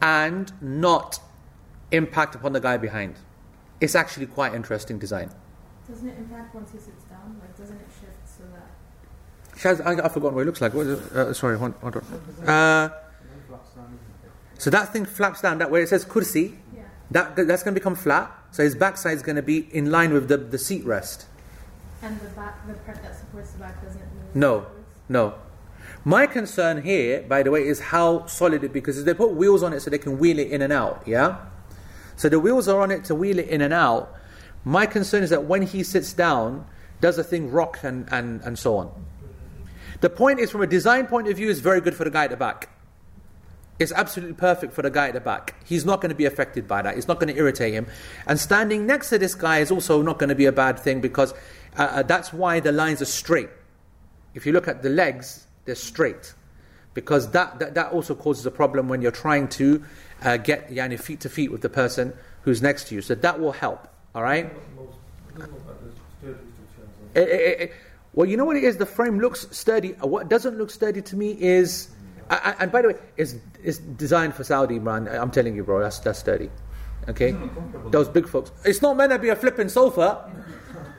[0.00, 1.18] and not
[1.90, 3.16] impact upon the guy behind.
[3.80, 5.30] It's actually quite interesting design.
[5.88, 7.36] Doesn't it impact once he sits down?
[7.40, 8.70] Like, doesn't it shift so that?
[9.58, 10.74] Shaz, I, I've forgotten what it looks like.
[10.74, 11.12] What is it?
[11.12, 12.48] Uh, sorry, hold, hold on.
[12.48, 12.88] Uh,
[14.58, 15.82] so that thing flaps down that way.
[15.82, 16.56] It says kursi.
[16.74, 16.82] Yeah.
[17.10, 18.32] That, that's going to become flat.
[18.50, 21.26] So his backside is going to be in line with the, the seat rest.
[22.02, 24.34] And the back, the part that supports the back doesn't move.
[24.34, 24.86] No, forwards?
[25.08, 25.34] no.
[26.04, 29.72] My concern here, by the way, is how solid it because they put wheels on
[29.72, 31.02] it so they can wheel it in and out.
[31.06, 31.38] Yeah.
[32.16, 34.14] So the wheels are on it to wheel it in and out.
[34.64, 36.66] My concern is that when he sits down,
[37.00, 38.90] does the thing rock and, and, and so on.
[40.00, 42.24] The point is, from a design point of view, is very good for the guy
[42.24, 42.70] at the back.
[43.78, 45.56] It's absolutely perfect for the guy at the back.
[45.64, 46.96] He's not going to be affected by that.
[46.96, 47.86] It's not going to irritate him.
[48.26, 51.00] And standing next to this guy is also not going to be a bad thing
[51.00, 51.32] because
[51.76, 53.50] uh, uh, that's why the lines are straight.
[54.34, 56.34] If you look at the legs, they're straight.
[56.94, 59.82] Because that, that, that also causes a problem when you're trying to
[60.24, 63.02] uh, get yani, feet to feet with the person who's next to you.
[63.02, 63.88] So that will help.
[64.14, 64.50] All right?
[67.14, 67.66] Eh, eh, eh,
[68.12, 68.76] well, you know what it is?
[68.76, 69.94] The frame looks sturdy.
[70.02, 71.88] Uh, What doesn't look sturdy to me is,
[72.30, 75.08] I- I- and by the way, it's, it's designed for Saudi, man.
[75.08, 76.50] I'm telling you, bro, that's, that's sturdy.
[77.08, 77.36] Okay?
[77.90, 78.50] Those big folks.
[78.64, 80.30] It's not meant to be a flipping sofa.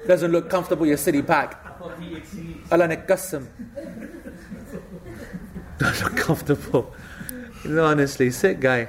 [0.07, 1.59] Doesn't look comfortable, your city pack.
[2.71, 3.47] Allah naqassam.
[5.79, 6.93] Don't look comfortable.
[7.65, 8.87] No, honestly, sick guy.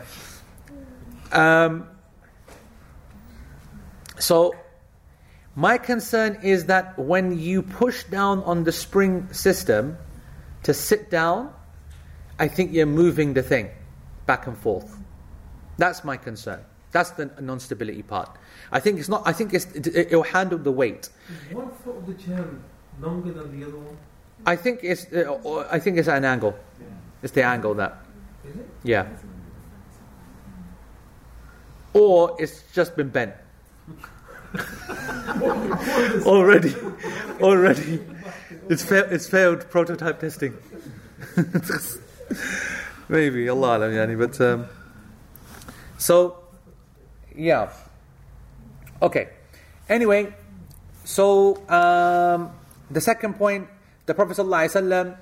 [1.33, 1.89] Um,
[4.19, 4.55] so,
[5.55, 9.97] my concern is that when you push down on the spring system
[10.63, 11.53] to sit down,
[12.39, 13.71] I think you're moving the thing
[14.27, 14.97] back and forth.
[15.79, 16.61] That's my concern.
[16.93, 18.39] That's the non-stability part.
[18.73, 19.23] I think it's not.
[19.27, 21.11] I think it's, it, it'll handle the weight.
[21.29, 22.49] Is one foot of the chair
[23.01, 23.97] longer than the other one?
[24.47, 25.13] I think it's.
[25.13, 26.57] Uh, I think it's at an angle.
[27.23, 27.99] It's the angle that.
[28.49, 28.69] Is it?
[28.83, 29.09] Yeah.
[31.97, 33.33] Or it's just been bent.
[36.27, 36.75] already,
[37.41, 38.01] already,
[38.69, 40.55] it's fa- it's failed prototype testing.
[43.09, 44.67] Maybe Allah yani, but um,
[45.99, 46.37] so
[47.35, 47.73] yeah.
[49.01, 49.29] Okay.
[49.89, 50.35] Anyway,
[51.05, 52.51] so um,
[52.91, 53.69] the second point,
[54.07, 55.17] the Prophet ﷺ,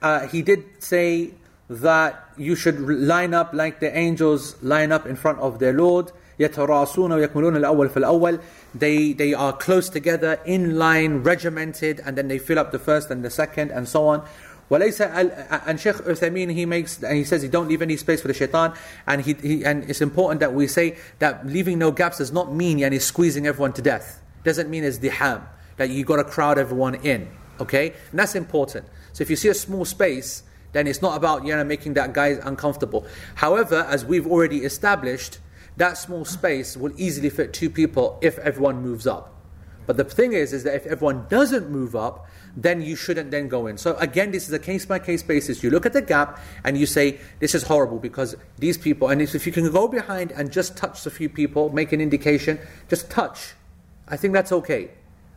[0.00, 1.32] uh, he did say
[1.68, 6.12] that you should line up like the angels line up in front of their Lord.
[6.39, 8.39] يتراصون ويكملون الأول فالأول
[8.77, 13.11] they, they are close together, in line, regimented, and then they fill up the first
[13.11, 14.23] and the second, and so on.
[14.71, 15.31] وليس ال-
[15.67, 18.33] and Sheikh Uthaymeen he makes and he says he don't leave any space for the
[18.33, 18.73] shaitan
[19.05, 22.53] and he, he and it's important that we say that leaving no gaps does not
[22.53, 25.41] mean yani squeezing everyone to death doesn't mean it's diham
[25.75, 27.27] that you got to crowd everyone in
[27.59, 31.43] okay and that's important so if you see a small space then it's not about
[31.45, 35.39] you know making that guy uncomfortable however as we've already established
[35.76, 39.36] that small space will easily fit two people if everyone moves up
[39.86, 43.48] but the thing is, is that if everyone doesn't move up, then you shouldn't then
[43.48, 43.78] go in.
[43.78, 45.62] So again, this is a case by case basis.
[45.62, 49.22] You look at the gap and you say, this is horrible because these people, and
[49.22, 52.58] if you can go behind and just touch a few people, make an indication,
[52.88, 53.54] just touch.
[54.08, 54.90] I think that's okay.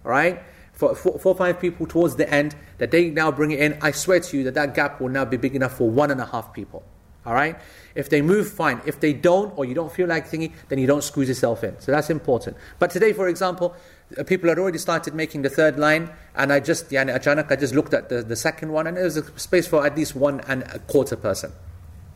[0.03, 0.41] All right?
[0.73, 3.91] For four or five people towards the end, that they now bring it in, I
[3.91, 6.25] swear to you that that gap will now be big enough for one and a
[6.25, 6.83] half people.
[7.29, 7.55] All right?
[7.93, 8.81] If they move, fine.
[8.87, 11.79] If they don't, or you don't feel like thingy, then you don't squeeze yourself in.
[11.79, 12.57] So that's important.
[12.79, 13.75] But today, for example,
[14.17, 17.55] uh, people had already started making the third line, and I just, yani, achanak, I
[17.55, 20.15] just looked at the, the second one, and there was a space for at least
[20.15, 21.51] one and a quarter person.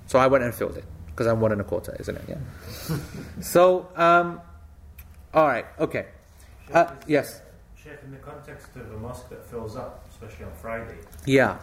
[0.08, 2.24] So I went and filled it, because I'm one and a quarter, isn't it?
[2.28, 2.98] Yeah.
[3.42, 4.42] so, um,
[5.32, 6.08] all right, okay.
[6.74, 7.40] Uh, yes,
[7.76, 10.98] Sheikh, in the context of a mosque that fills up, especially on Friday,
[11.28, 11.60] yeah.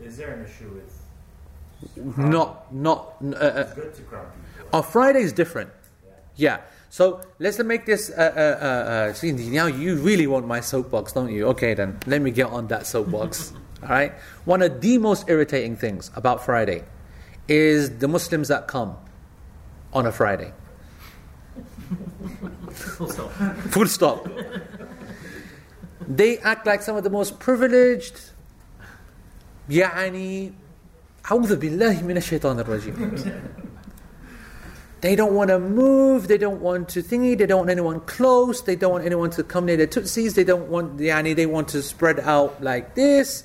[0.00, 1.05] is there an issue with
[1.95, 4.69] Not, not, uh, uh, it's good to crowd people?
[4.73, 5.69] Oh, Friday is different.
[6.35, 6.61] Yeah.
[6.89, 8.09] So let's make this.
[8.09, 11.47] Uh, uh, uh, uh, see, now you really want my soapbox, don't you?
[11.47, 13.53] Okay, then let me get on that soapbox.
[13.83, 14.13] all right.
[14.45, 16.83] One of the most irritating things about Friday
[17.47, 18.97] is the Muslims that come
[19.93, 20.51] on a Friday.
[22.71, 23.31] Full stop.
[23.71, 24.27] Full stop.
[26.07, 28.31] they act like some of the most privileged.
[29.69, 30.51] يعني
[35.00, 36.28] they don't want to move.
[36.28, 37.36] They don't want to thingy.
[37.36, 38.62] They don't want anyone close.
[38.62, 40.34] They don't want anyone to come near their tootsies.
[40.34, 41.34] They don't want the yani.
[41.34, 43.44] They want to spread out like this.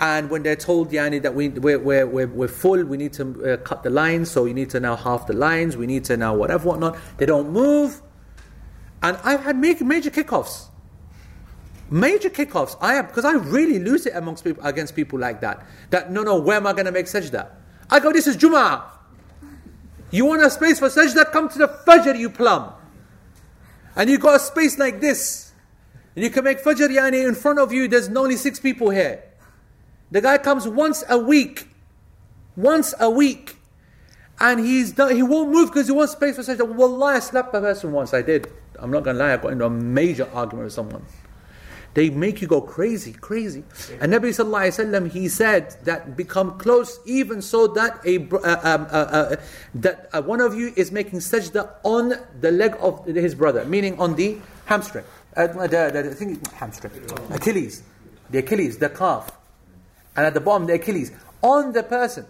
[0.00, 3.54] And when they're told yani that we we're, we're, we're, we're full, we need to
[3.54, 4.30] uh, cut the lines.
[4.30, 5.76] So you need to now half the lines.
[5.76, 6.98] We need to now whatever whatnot.
[7.16, 8.02] They don't move.
[9.02, 10.68] And I've had major, major kickoffs
[11.90, 12.76] Major kickoffs.
[12.80, 15.66] I have, because I really lose it amongst people, against people like that.
[15.90, 17.50] That, no, no, where am I going to make sajda?
[17.90, 18.82] I go, this is Jum'ah.
[20.10, 21.30] You want a space for sajda?
[21.32, 22.72] Come to the Fajr, you plum.
[23.96, 25.52] And you got a space like this.
[26.14, 29.22] And you can make Fajr yani in front of you, there's only six people here.
[30.10, 31.68] The guy comes once a week.
[32.56, 33.56] Once a week.
[34.40, 36.66] And he's done, he won't move because he wants space for sajda.
[36.66, 38.14] Wallah, I slapped a person once.
[38.14, 38.50] I did.
[38.78, 41.04] I'm not going to lie, I got into a major argument with someone.
[41.94, 43.62] They make you go crazy, crazy.
[44.00, 48.60] And Nabi Sallallahu Alaihi Wasallam, he said that become close even so that a uh,
[48.64, 49.36] um, uh, uh,
[49.76, 53.98] that uh, one of you is making sajda on the leg of his brother, meaning
[54.00, 55.04] on the hamstring.
[55.36, 56.92] Uh, the, the, the thing, hamstring,
[57.30, 57.82] Achilles,
[58.30, 59.30] the Achilles, the calf,
[60.16, 62.26] and at the bottom the Achilles on the person.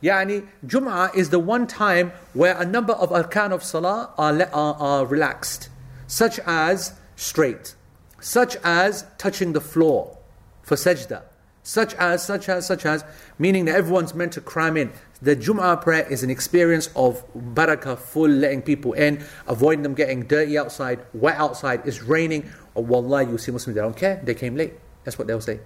[0.00, 4.74] Yani, Jum'ah is the one time where a number of arkan of salah are, are,
[4.74, 5.70] are relaxed,
[6.06, 7.74] such as straight,
[8.20, 10.16] such as touching the floor
[10.62, 11.22] for sajda,
[11.62, 13.04] such as, such as, such as,
[13.38, 14.92] meaning that everyone's meant to cram in.
[15.20, 20.26] The Jum'ah prayer is an experience of barakah, full letting people in, avoiding them getting
[20.26, 22.48] dirty outside, wet outside, it's raining.
[22.76, 24.74] Oh, or wallah, you see Muslims, they don't care, they came late.
[25.04, 25.60] That's what they'll say.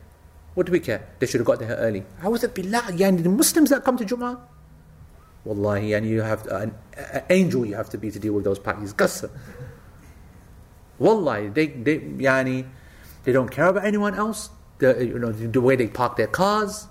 [0.55, 1.07] What do we care?
[1.19, 2.05] They should have got there early.
[2.21, 2.83] How is it billah?
[2.93, 4.38] Yani the Muslims that come to Jum'ah?
[5.45, 8.45] Wallahi, and you have uh, an, an angel you have to be to deal with
[8.45, 8.95] those parties.
[8.95, 9.31] Qasr.
[11.03, 12.67] Wallahi, they, they, yani,
[13.25, 14.51] they don't care about anyone else.
[14.79, 16.87] The, you know, the way they park their cars,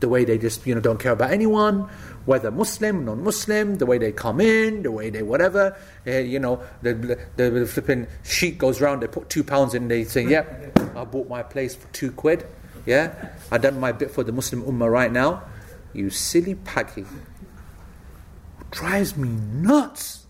[0.00, 1.88] the way they just, you know, don't care about anyone,
[2.24, 6.62] whether Muslim, non-Muslim, the way they come in, the way they whatever, uh, you know,
[6.82, 6.94] the,
[7.36, 11.04] the, the flipping sheet goes round, they put two pounds in, they say, yep, I
[11.04, 12.46] bought my place for two quid,
[12.86, 15.42] yeah, I done my bit for the Muslim Ummah right now.
[15.92, 17.06] You silly paki.
[18.70, 20.26] Drives me nuts.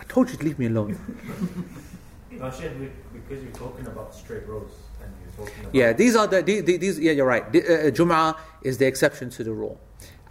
[0.00, 0.98] I told you to leave me alone.
[2.30, 2.60] Because
[3.42, 4.70] you're talking about straight rows
[5.02, 6.98] and you're talking about Yeah, these are the, the, the- these.
[6.98, 7.44] Yeah, you're right.
[7.44, 9.80] Uh, Jum'ah is the exception to the rule,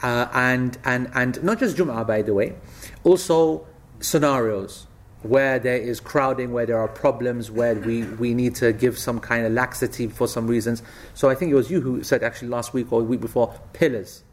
[0.03, 2.55] uh, and and and not just Jum'ah, by the way,
[3.03, 3.65] also
[3.99, 4.85] scenarios
[5.23, 9.19] where there is crowding, where there are problems, where we, we need to give some
[9.19, 10.83] kind of laxity for some reasons.
[11.15, 13.59] So I think it was you who said actually last week or the week before
[13.73, 14.23] pillars,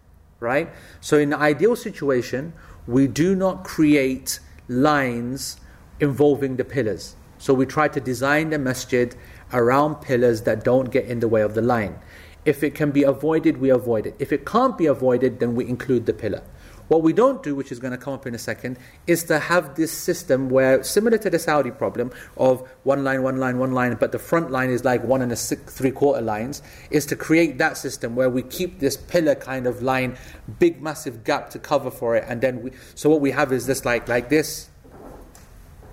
[0.40, 0.68] right?
[1.00, 2.52] So in the ideal situation,
[2.86, 5.56] we do not create lines
[6.00, 7.16] involving the pillars.
[7.44, 9.14] So we try to design the masjid
[9.52, 11.98] around pillars that don't get in the way of the line.
[12.46, 14.16] If it can be avoided, we avoid it.
[14.18, 16.42] If it can't be avoided, then we include the pillar.
[16.88, 19.38] What we don't do, which is going to come up in a second, is to
[19.38, 23.72] have this system where, similar to the Saudi problem of one line, one line, one
[23.72, 27.04] line, but the front line is like one and a six, three quarter lines, is
[27.04, 30.16] to create that system where we keep this pillar kind of line,
[30.58, 32.70] big massive gap to cover for it, and then we.
[32.94, 34.70] So what we have is this like like this.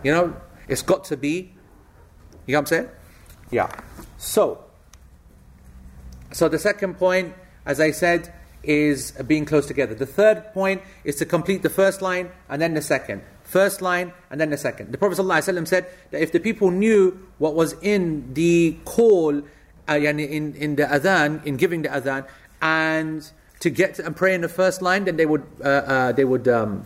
[0.02, 0.36] You know,
[0.71, 1.53] it's got to be.
[2.47, 2.89] You know what I'm saying?
[3.51, 3.69] Yeah.
[4.17, 4.63] So.
[6.31, 9.93] So the second point, as I said, is being close together.
[9.93, 13.21] The third point is to complete the first line and then the second.
[13.43, 14.93] First line and then the second.
[14.93, 19.41] The Prophet ﷺ said that if the people knew what was in the call,
[19.89, 20.19] uh, in,
[20.55, 22.25] in the adhan, in giving the adhan,
[22.62, 23.29] and
[23.60, 26.23] to get to, and pray in the first line, then they would uh, uh, they
[26.23, 26.86] would um,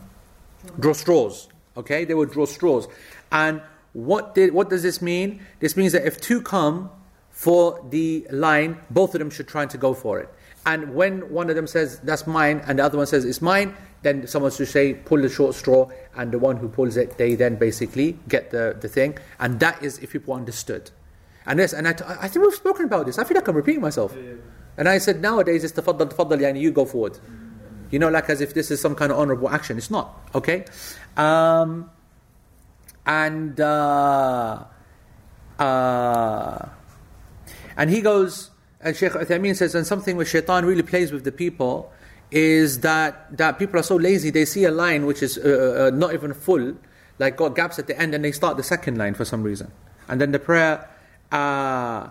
[0.79, 1.49] draw straws.
[1.77, 2.87] Okay, they would draw straws.
[3.31, 3.61] And
[3.95, 5.39] what did what does this mean?
[5.61, 6.89] This means that if two come
[7.29, 10.29] for the line, both of them should try to go for it.
[10.65, 13.73] And when one of them says that's mine and the other one says it's mine,
[14.01, 17.35] then someone should say pull the short straw, and the one who pulls it, they
[17.35, 19.17] then basically get the, the thing.
[19.39, 20.91] And that is if people understood.
[21.45, 23.17] And this, and I, I think we've spoken about this.
[23.17, 24.13] I feel like I'm repeating myself.
[24.77, 27.17] And I said nowadays it's tafaddal, tafaddal, yani you go forward.
[27.91, 29.77] You know, like as if this is some kind of honorable action.
[29.77, 30.19] It's not.
[30.35, 30.65] Okay?
[31.15, 31.89] Um,
[33.05, 34.63] and uh,
[35.59, 36.69] uh,
[37.77, 38.51] and he goes,
[38.81, 41.91] and Sheikh Uthaymeen says, and something which shaitan really plays with the people
[42.31, 45.95] is that, that people are so lazy, they see a line which is uh, uh,
[45.95, 46.75] not even full,
[47.19, 49.71] like got gaps at the end, and they start the second line for some reason.
[50.07, 50.89] And then the prayer,
[51.31, 52.09] uh,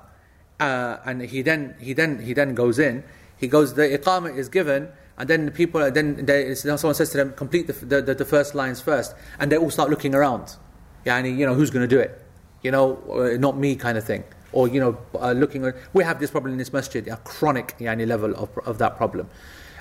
[0.60, 3.04] uh, and he then, he, then, he then goes in,
[3.36, 4.88] he goes, the iqamah is given,
[5.18, 8.54] and then the people, then they, someone says to them, complete the, the, the first
[8.54, 10.56] lines first, and they all start looking around.
[11.04, 12.20] Yani, you know, who's going to do it?
[12.62, 14.24] You know, uh, not me kind of thing.
[14.52, 18.06] Or, you know, uh, looking, we have this problem in this masjid, a chronic yani,
[18.06, 19.28] level of, of that problem.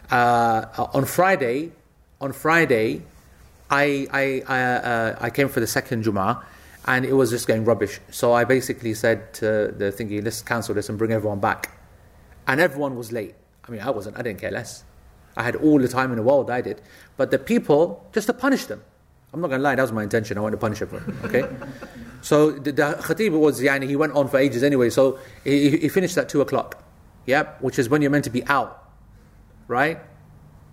[0.09, 1.71] Uh, on Friday,
[2.19, 3.03] on Friday,
[3.69, 6.43] I, I, I, uh, I came for the second Jum'ah,
[6.85, 7.99] and it was just getting rubbish.
[8.11, 11.71] So I basically said to the thingy, let's cancel this and bring everyone back.
[12.47, 13.35] And everyone was late.
[13.65, 14.83] I mean, I wasn't, I didn't care less.
[15.37, 16.81] I had all the time in the world, I did.
[17.15, 18.83] But the people, just to punish them.
[19.33, 20.37] I'm not going to lie, that was my intention.
[20.37, 21.43] I wanted to punish everyone, okay?
[22.21, 24.89] so the, the khatib was, yani, he went on for ages anyway.
[24.89, 26.83] So he, he finished at 2 o'clock,
[27.25, 28.91] yep, which is when you're meant to be out,
[29.67, 29.99] right?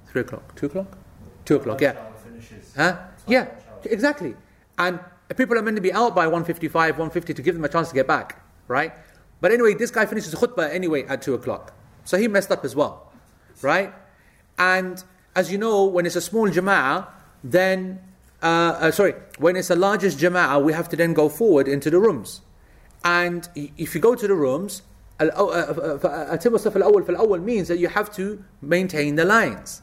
[0.08, 0.98] 3 o'clock, 2 o'clock?
[1.46, 1.96] 2 o'clock, yeah.
[2.76, 2.98] Huh?
[3.26, 3.48] Yeah,
[3.84, 4.34] exactly.
[4.78, 5.00] And
[5.36, 7.94] people are meant to be out by 155, 150 to give them a chance to
[7.94, 8.92] get back, right?
[9.40, 11.72] But anyway, this guy finishes khutbah anyway at 2 o'clock.
[12.04, 13.12] So he messed up as well,
[13.62, 13.92] right?
[14.58, 15.02] And
[15.34, 17.06] as you know, when it's a small jama'ah,
[17.42, 18.00] then,
[18.41, 21.89] uh, uh, sorry, when it's a largest jama'ah, we have to then go forward into
[21.89, 22.41] the rooms.
[23.03, 24.81] And if you go to the rooms,
[25.19, 29.81] أتم الصف الأول في الأول means that you have to maintain the lines.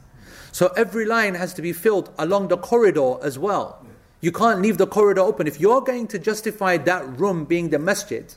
[0.51, 3.83] So every line has to be filled along the corridor as well.
[4.21, 5.47] You can't leave the corridor open.
[5.47, 8.33] If you're going to justify that room being the masjid,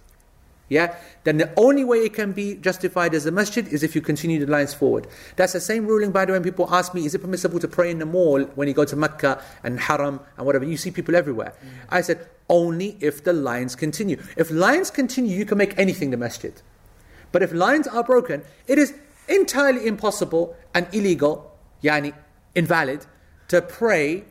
[0.71, 0.95] yeah,
[1.25, 4.39] then the only way it can be justified as a masjid is if you continue
[4.39, 5.05] the lines forward.
[5.35, 7.67] That's the same ruling, by the way, when people ask me, is it permissible to
[7.67, 10.63] pray in the mall when you go to Mecca and Haram and whatever?
[10.63, 11.53] You see people everywhere.
[11.61, 11.69] Mm.
[11.89, 14.17] I said, only if the lines continue.
[14.37, 16.53] If lines continue, you can make anything the masjid.
[17.33, 18.93] But if lines are broken, it is
[19.27, 21.53] entirely impossible and illegal,
[21.83, 22.13] yani
[22.55, 23.05] invalid,
[23.49, 24.23] to pray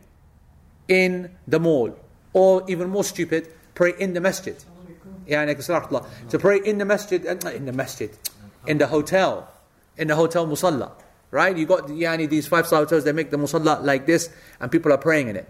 [0.88, 1.95] in the mall.
[2.32, 4.57] Or even more stupid, pray in the masjid
[5.30, 8.10] to pray in the masjid, uh, in the masjid,
[8.66, 9.48] in the hotel,
[9.96, 10.92] in the hotel musalla.
[11.30, 11.56] Right?
[11.56, 14.92] You got yani, these five star hotels, they make the musalla like this, and people
[14.92, 15.48] are praying in it.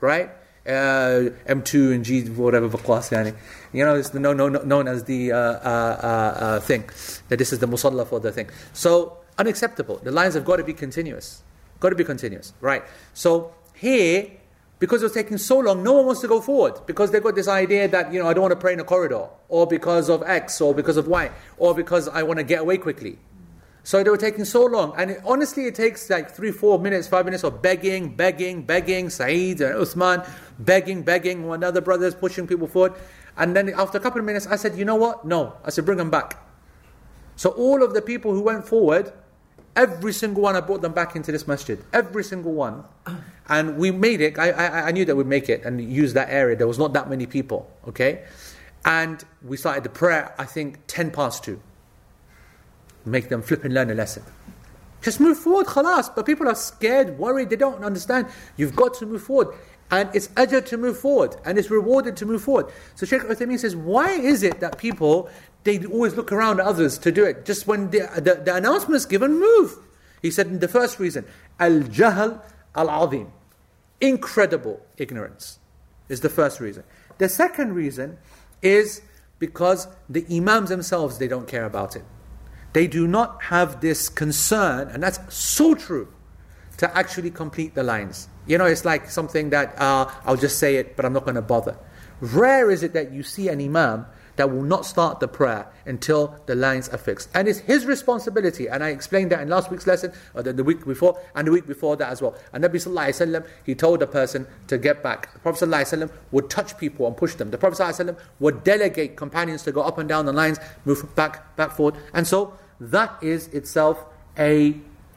[0.00, 0.30] Right?
[0.66, 3.34] Uh, M2 and G, whatever, class, yani.
[3.72, 6.88] You know, it's known, known, known as the uh uh, uh, uh, thing,
[7.28, 8.48] that this is the musalla for the thing.
[8.72, 9.96] So, unacceptable.
[9.96, 11.42] The lines have got to be continuous.
[11.80, 12.54] Got to be continuous.
[12.60, 12.84] Right?
[13.14, 14.30] So, here,
[14.78, 17.34] because it was taking so long, no one wants to go forward because they've got
[17.34, 20.08] this idea that, you know, I don't want to pray in a corridor, or because
[20.08, 23.18] of X, or because of Y, or because I want to get away quickly.
[23.82, 24.92] So they were taking so long.
[24.98, 29.08] And it, honestly, it takes like three, four minutes, five minutes of begging, begging, begging,
[29.08, 32.92] Saeed and Uthman, begging, begging, one other brothers pushing people forward.
[33.38, 35.24] And then after a couple of minutes, I said, you know what?
[35.24, 35.54] No.
[35.64, 36.36] I said, bring them back.
[37.36, 39.12] So all of the people who went forward,
[39.78, 41.82] every single one, I brought them back into this masjid.
[41.92, 42.84] Every single one.
[43.48, 46.28] And we made it, I, I, I knew that we'd make it and use that
[46.28, 46.56] area.
[46.56, 48.24] There was not that many people, okay?
[48.84, 51.58] And we started the prayer, I think, 10 past 2.
[53.06, 54.24] Make them flip and learn a lesson.
[55.00, 56.14] Just move forward, khalas.
[56.14, 58.26] But people are scared, worried, they don't understand.
[58.56, 59.56] You've got to move forward.
[59.90, 62.66] And it's ajr to move forward, and it's rewarded to move forward.
[62.94, 65.30] So Sheikh Uthaymeen says, why is it that people,
[65.64, 67.46] they always look around at others to do it?
[67.46, 69.78] Just when the, the, the announcement is given, move.
[70.20, 71.24] He said, in the first reason,
[71.58, 72.42] al-jahl
[72.74, 73.32] al-azim.
[74.00, 75.58] Incredible ignorance
[76.08, 76.84] is the first reason.
[77.16, 78.18] The second reason
[78.62, 79.00] is
[79.38, 82.04] because the imams themselves, they don't care about it.
[82.74, 86.12] They do not have this concern, and that's so true,
[86.76, 88.28] to actually complete the lines.
[88.48, 91.36] You know, it's like something that uh, I'll just say it, but I'm not going
[91.36, 91.76] to bother.
[92.20, 94.06] Rare is it that you see an imam
[94.38, 97.28] that will not start the prayer until the lines are fixed.
[97.34, 98.68] And it's his responsibility.
[98.68, 101.50] And I explained that in last week's lesson, or the, the week before, and the
[101.50, 102.36] week before that as well.
[102.52, 105.32] And Nabi Sallallahu Alaihi Wasallam, he told the person to get back.
[105.32, 107.50] The Prophet Sallallahu Alaihi Wasallam would touch people and push them.
[107.50, 110.58] The Prophet Sallallahu Alaihi Wasallam would delegate companions to go up and down the lines,
[110.84, 111.96] move back, back, forward.
[112.14, 114.04] And so that is itself
[114.38, 114.76] a,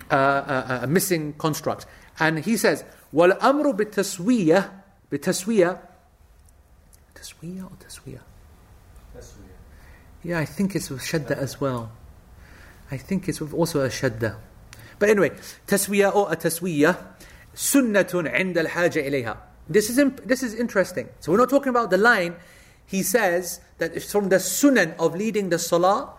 [0.10, 1.86] uh, a, a missing construct.
[2.21, 4.71] And he says, وَالْأَمْرُ بِالتَّسْوِيَةِ
[5.11, 5.81] بِالتَّسْوِيَةِ
[7.17, 8.21] تسوية or تسوية
[10.27, 11.93] yeah, I think it's with shadda as well.
[12.91, 14.37] I think it's with also a shadda.
[14.99, 15.31] But anyway,
[15.69, 16.99] taswiya or a taswiya,
[17.55, 19.37] sunnatun عند الحاجة إليها.
[19.69, 21.09] This is, imp- this is interesting.
[21.21, 22.35] So we're not talking about the line.
[22.87, 26.11] He says that it's from the sunan of leading the salah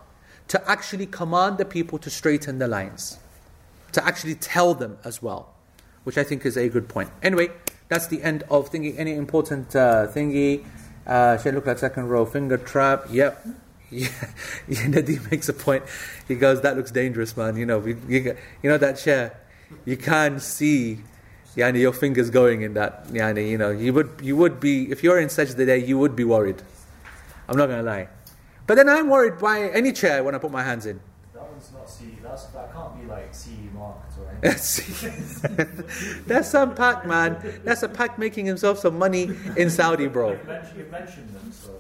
[0.47, 3.19] to actually command the people to straighten the lines.
[3.91, 5.53] To actually tell them as well.
[6.04, 7.10] Which I think is a good point.
[7.22, 7.50] Anyway,
[7.88, 8.98] that's the end of thingy.
[8.98, 10.64] Any important uh, thingy?
[11.06, 12.24] Uh, should look like second row?
[12.24, 13.06] Finger trap.
[13.10, 13.46] Yep.
[13.92, 15.84] Yeah, Nadim makes a point.
[16.26, 17.56] He goes, "That looks dangerous, man.
[17.56, 19.38] You know, you, you, you know that chair.
[19.84, 21.00] You can't see,
[21.56, 23.08] yani, your fingers going in that.
[23.08, 26.24] Yani, you know, you would, you would be if you're in sajda, you would be
[26.24, 26.62] worried.
[27.50, 28.08] I'm not gonna lie.
[28.66, 30.98] But then I'm worried by any chair when I put my hands in.
[31.34, 32.16] That one's not CE.
[32.22, 34.31] That's, that can't be like CE marked or anything.
[36.26, 37.60] That's some Pak, man.
[37.64, 40.32] That's a Pak making himself some money in Saudi, bro.
[40.32, 40.46] You've
[40.90, 41.70] mentioned, them, so.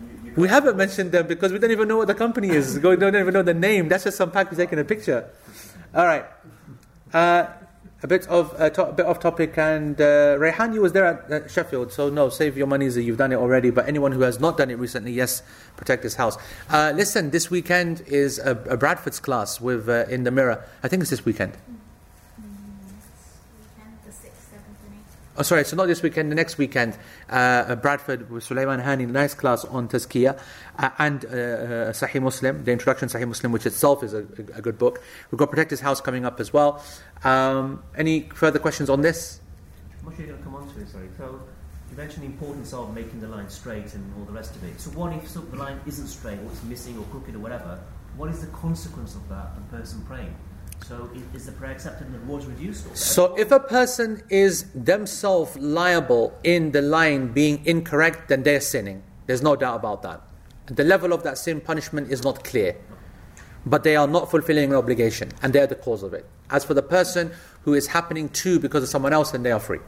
[0.00, 2.74] You, you We haven't mentioned them because we don't even know what the company is.
[2.74, 3.88] We don't even know the name.
[3.88, 5.30] That's just some Pak who's taking a picture.
[5.94, 6.24] All right.
[7.12, 7.46] Uh,
[8.02, 11.04] a bit of uh, to- a bit off topic, and uh, Rayhan, you was there
[11.04, 12.96] at uh, Sheffield, so no, save your monies.
[12.96, 13.70] You've done it already.
[13.70, 15.42] But anyone who has not done it recently, yes,
[15.76, 16.36] protect his house.
[16.68, 20.64] Uh, listen, this weekend is a, a Bradford's class with uh, in the mirror.
[20.82, 21.24] I think it's this.
[21.24, 21.52] Weekend,
[24.04, 25.21] the 6th, 7th, and 8th.
[25.34, 26.98] Oh, sorry, so not this weekend, the next weekend,
[27.30, 30.38] uh, Bradford with Sulaiman Hani, nice class on Tazkiyah,
[30.78, 31.32] uh, and uh, uh,
[31.92, 35.02] Sahih Muslim, the introduction to Sahih Muslim, which itself is a, a, good book.
[35.30, 36.84] We've got Protect His House coming up as well.
[37.24, 39.40] Um, any further questions on this?
[40.02, 41.08] I'm actually going to come on to sorry.
[41.16, 41.40] So,
[41.90, 44.78] you mentioned the importance of making the line straight and all the rest of it.
[44.78, 47.80] So, what if the line isn't straight, or it's missing, or crooked, or whatever?
[48.18, 50.36] What is the consequence of that, the person praying?
[50.88, 52.86] So, is the prayer accepted and the rewards reduced?
[52.86, 58.60] Or So, if a person is themselves liable in the line being incorrect, then they're
[58.60, 59.02] sinning.
[59.26, 60.22] There's no doubt about that.
[60.66, 62.76] The level of that sin punishment is not clear.
[63.64, 66.26] But they are not fulfilling an obligation, and they're the cause of it.
[66.50, 69.60] As for the person who is happening to because of someone else, then they are
[69.60, 69.78] free.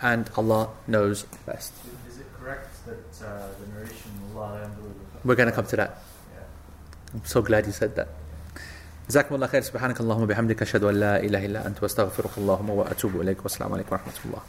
[0.00, 1.74] And Allah knows best.
[2.08, 4.92] Is it correct that uh, the narration, Allah yamdu
[5.24, 6.02] We're going to come to that.
[6.32, 6.40] Yeah.
[7.12, 8.08] I'm so glad you said that.
[9.09, 13.21] جزاكم الله خير سبحانك اللهم وبحمدك أشهد أن لا إله إلا أنت وأستغفرك اللهم وأتوب
[13.21, 14.41] إليك والسلام عليكم ورحمة الله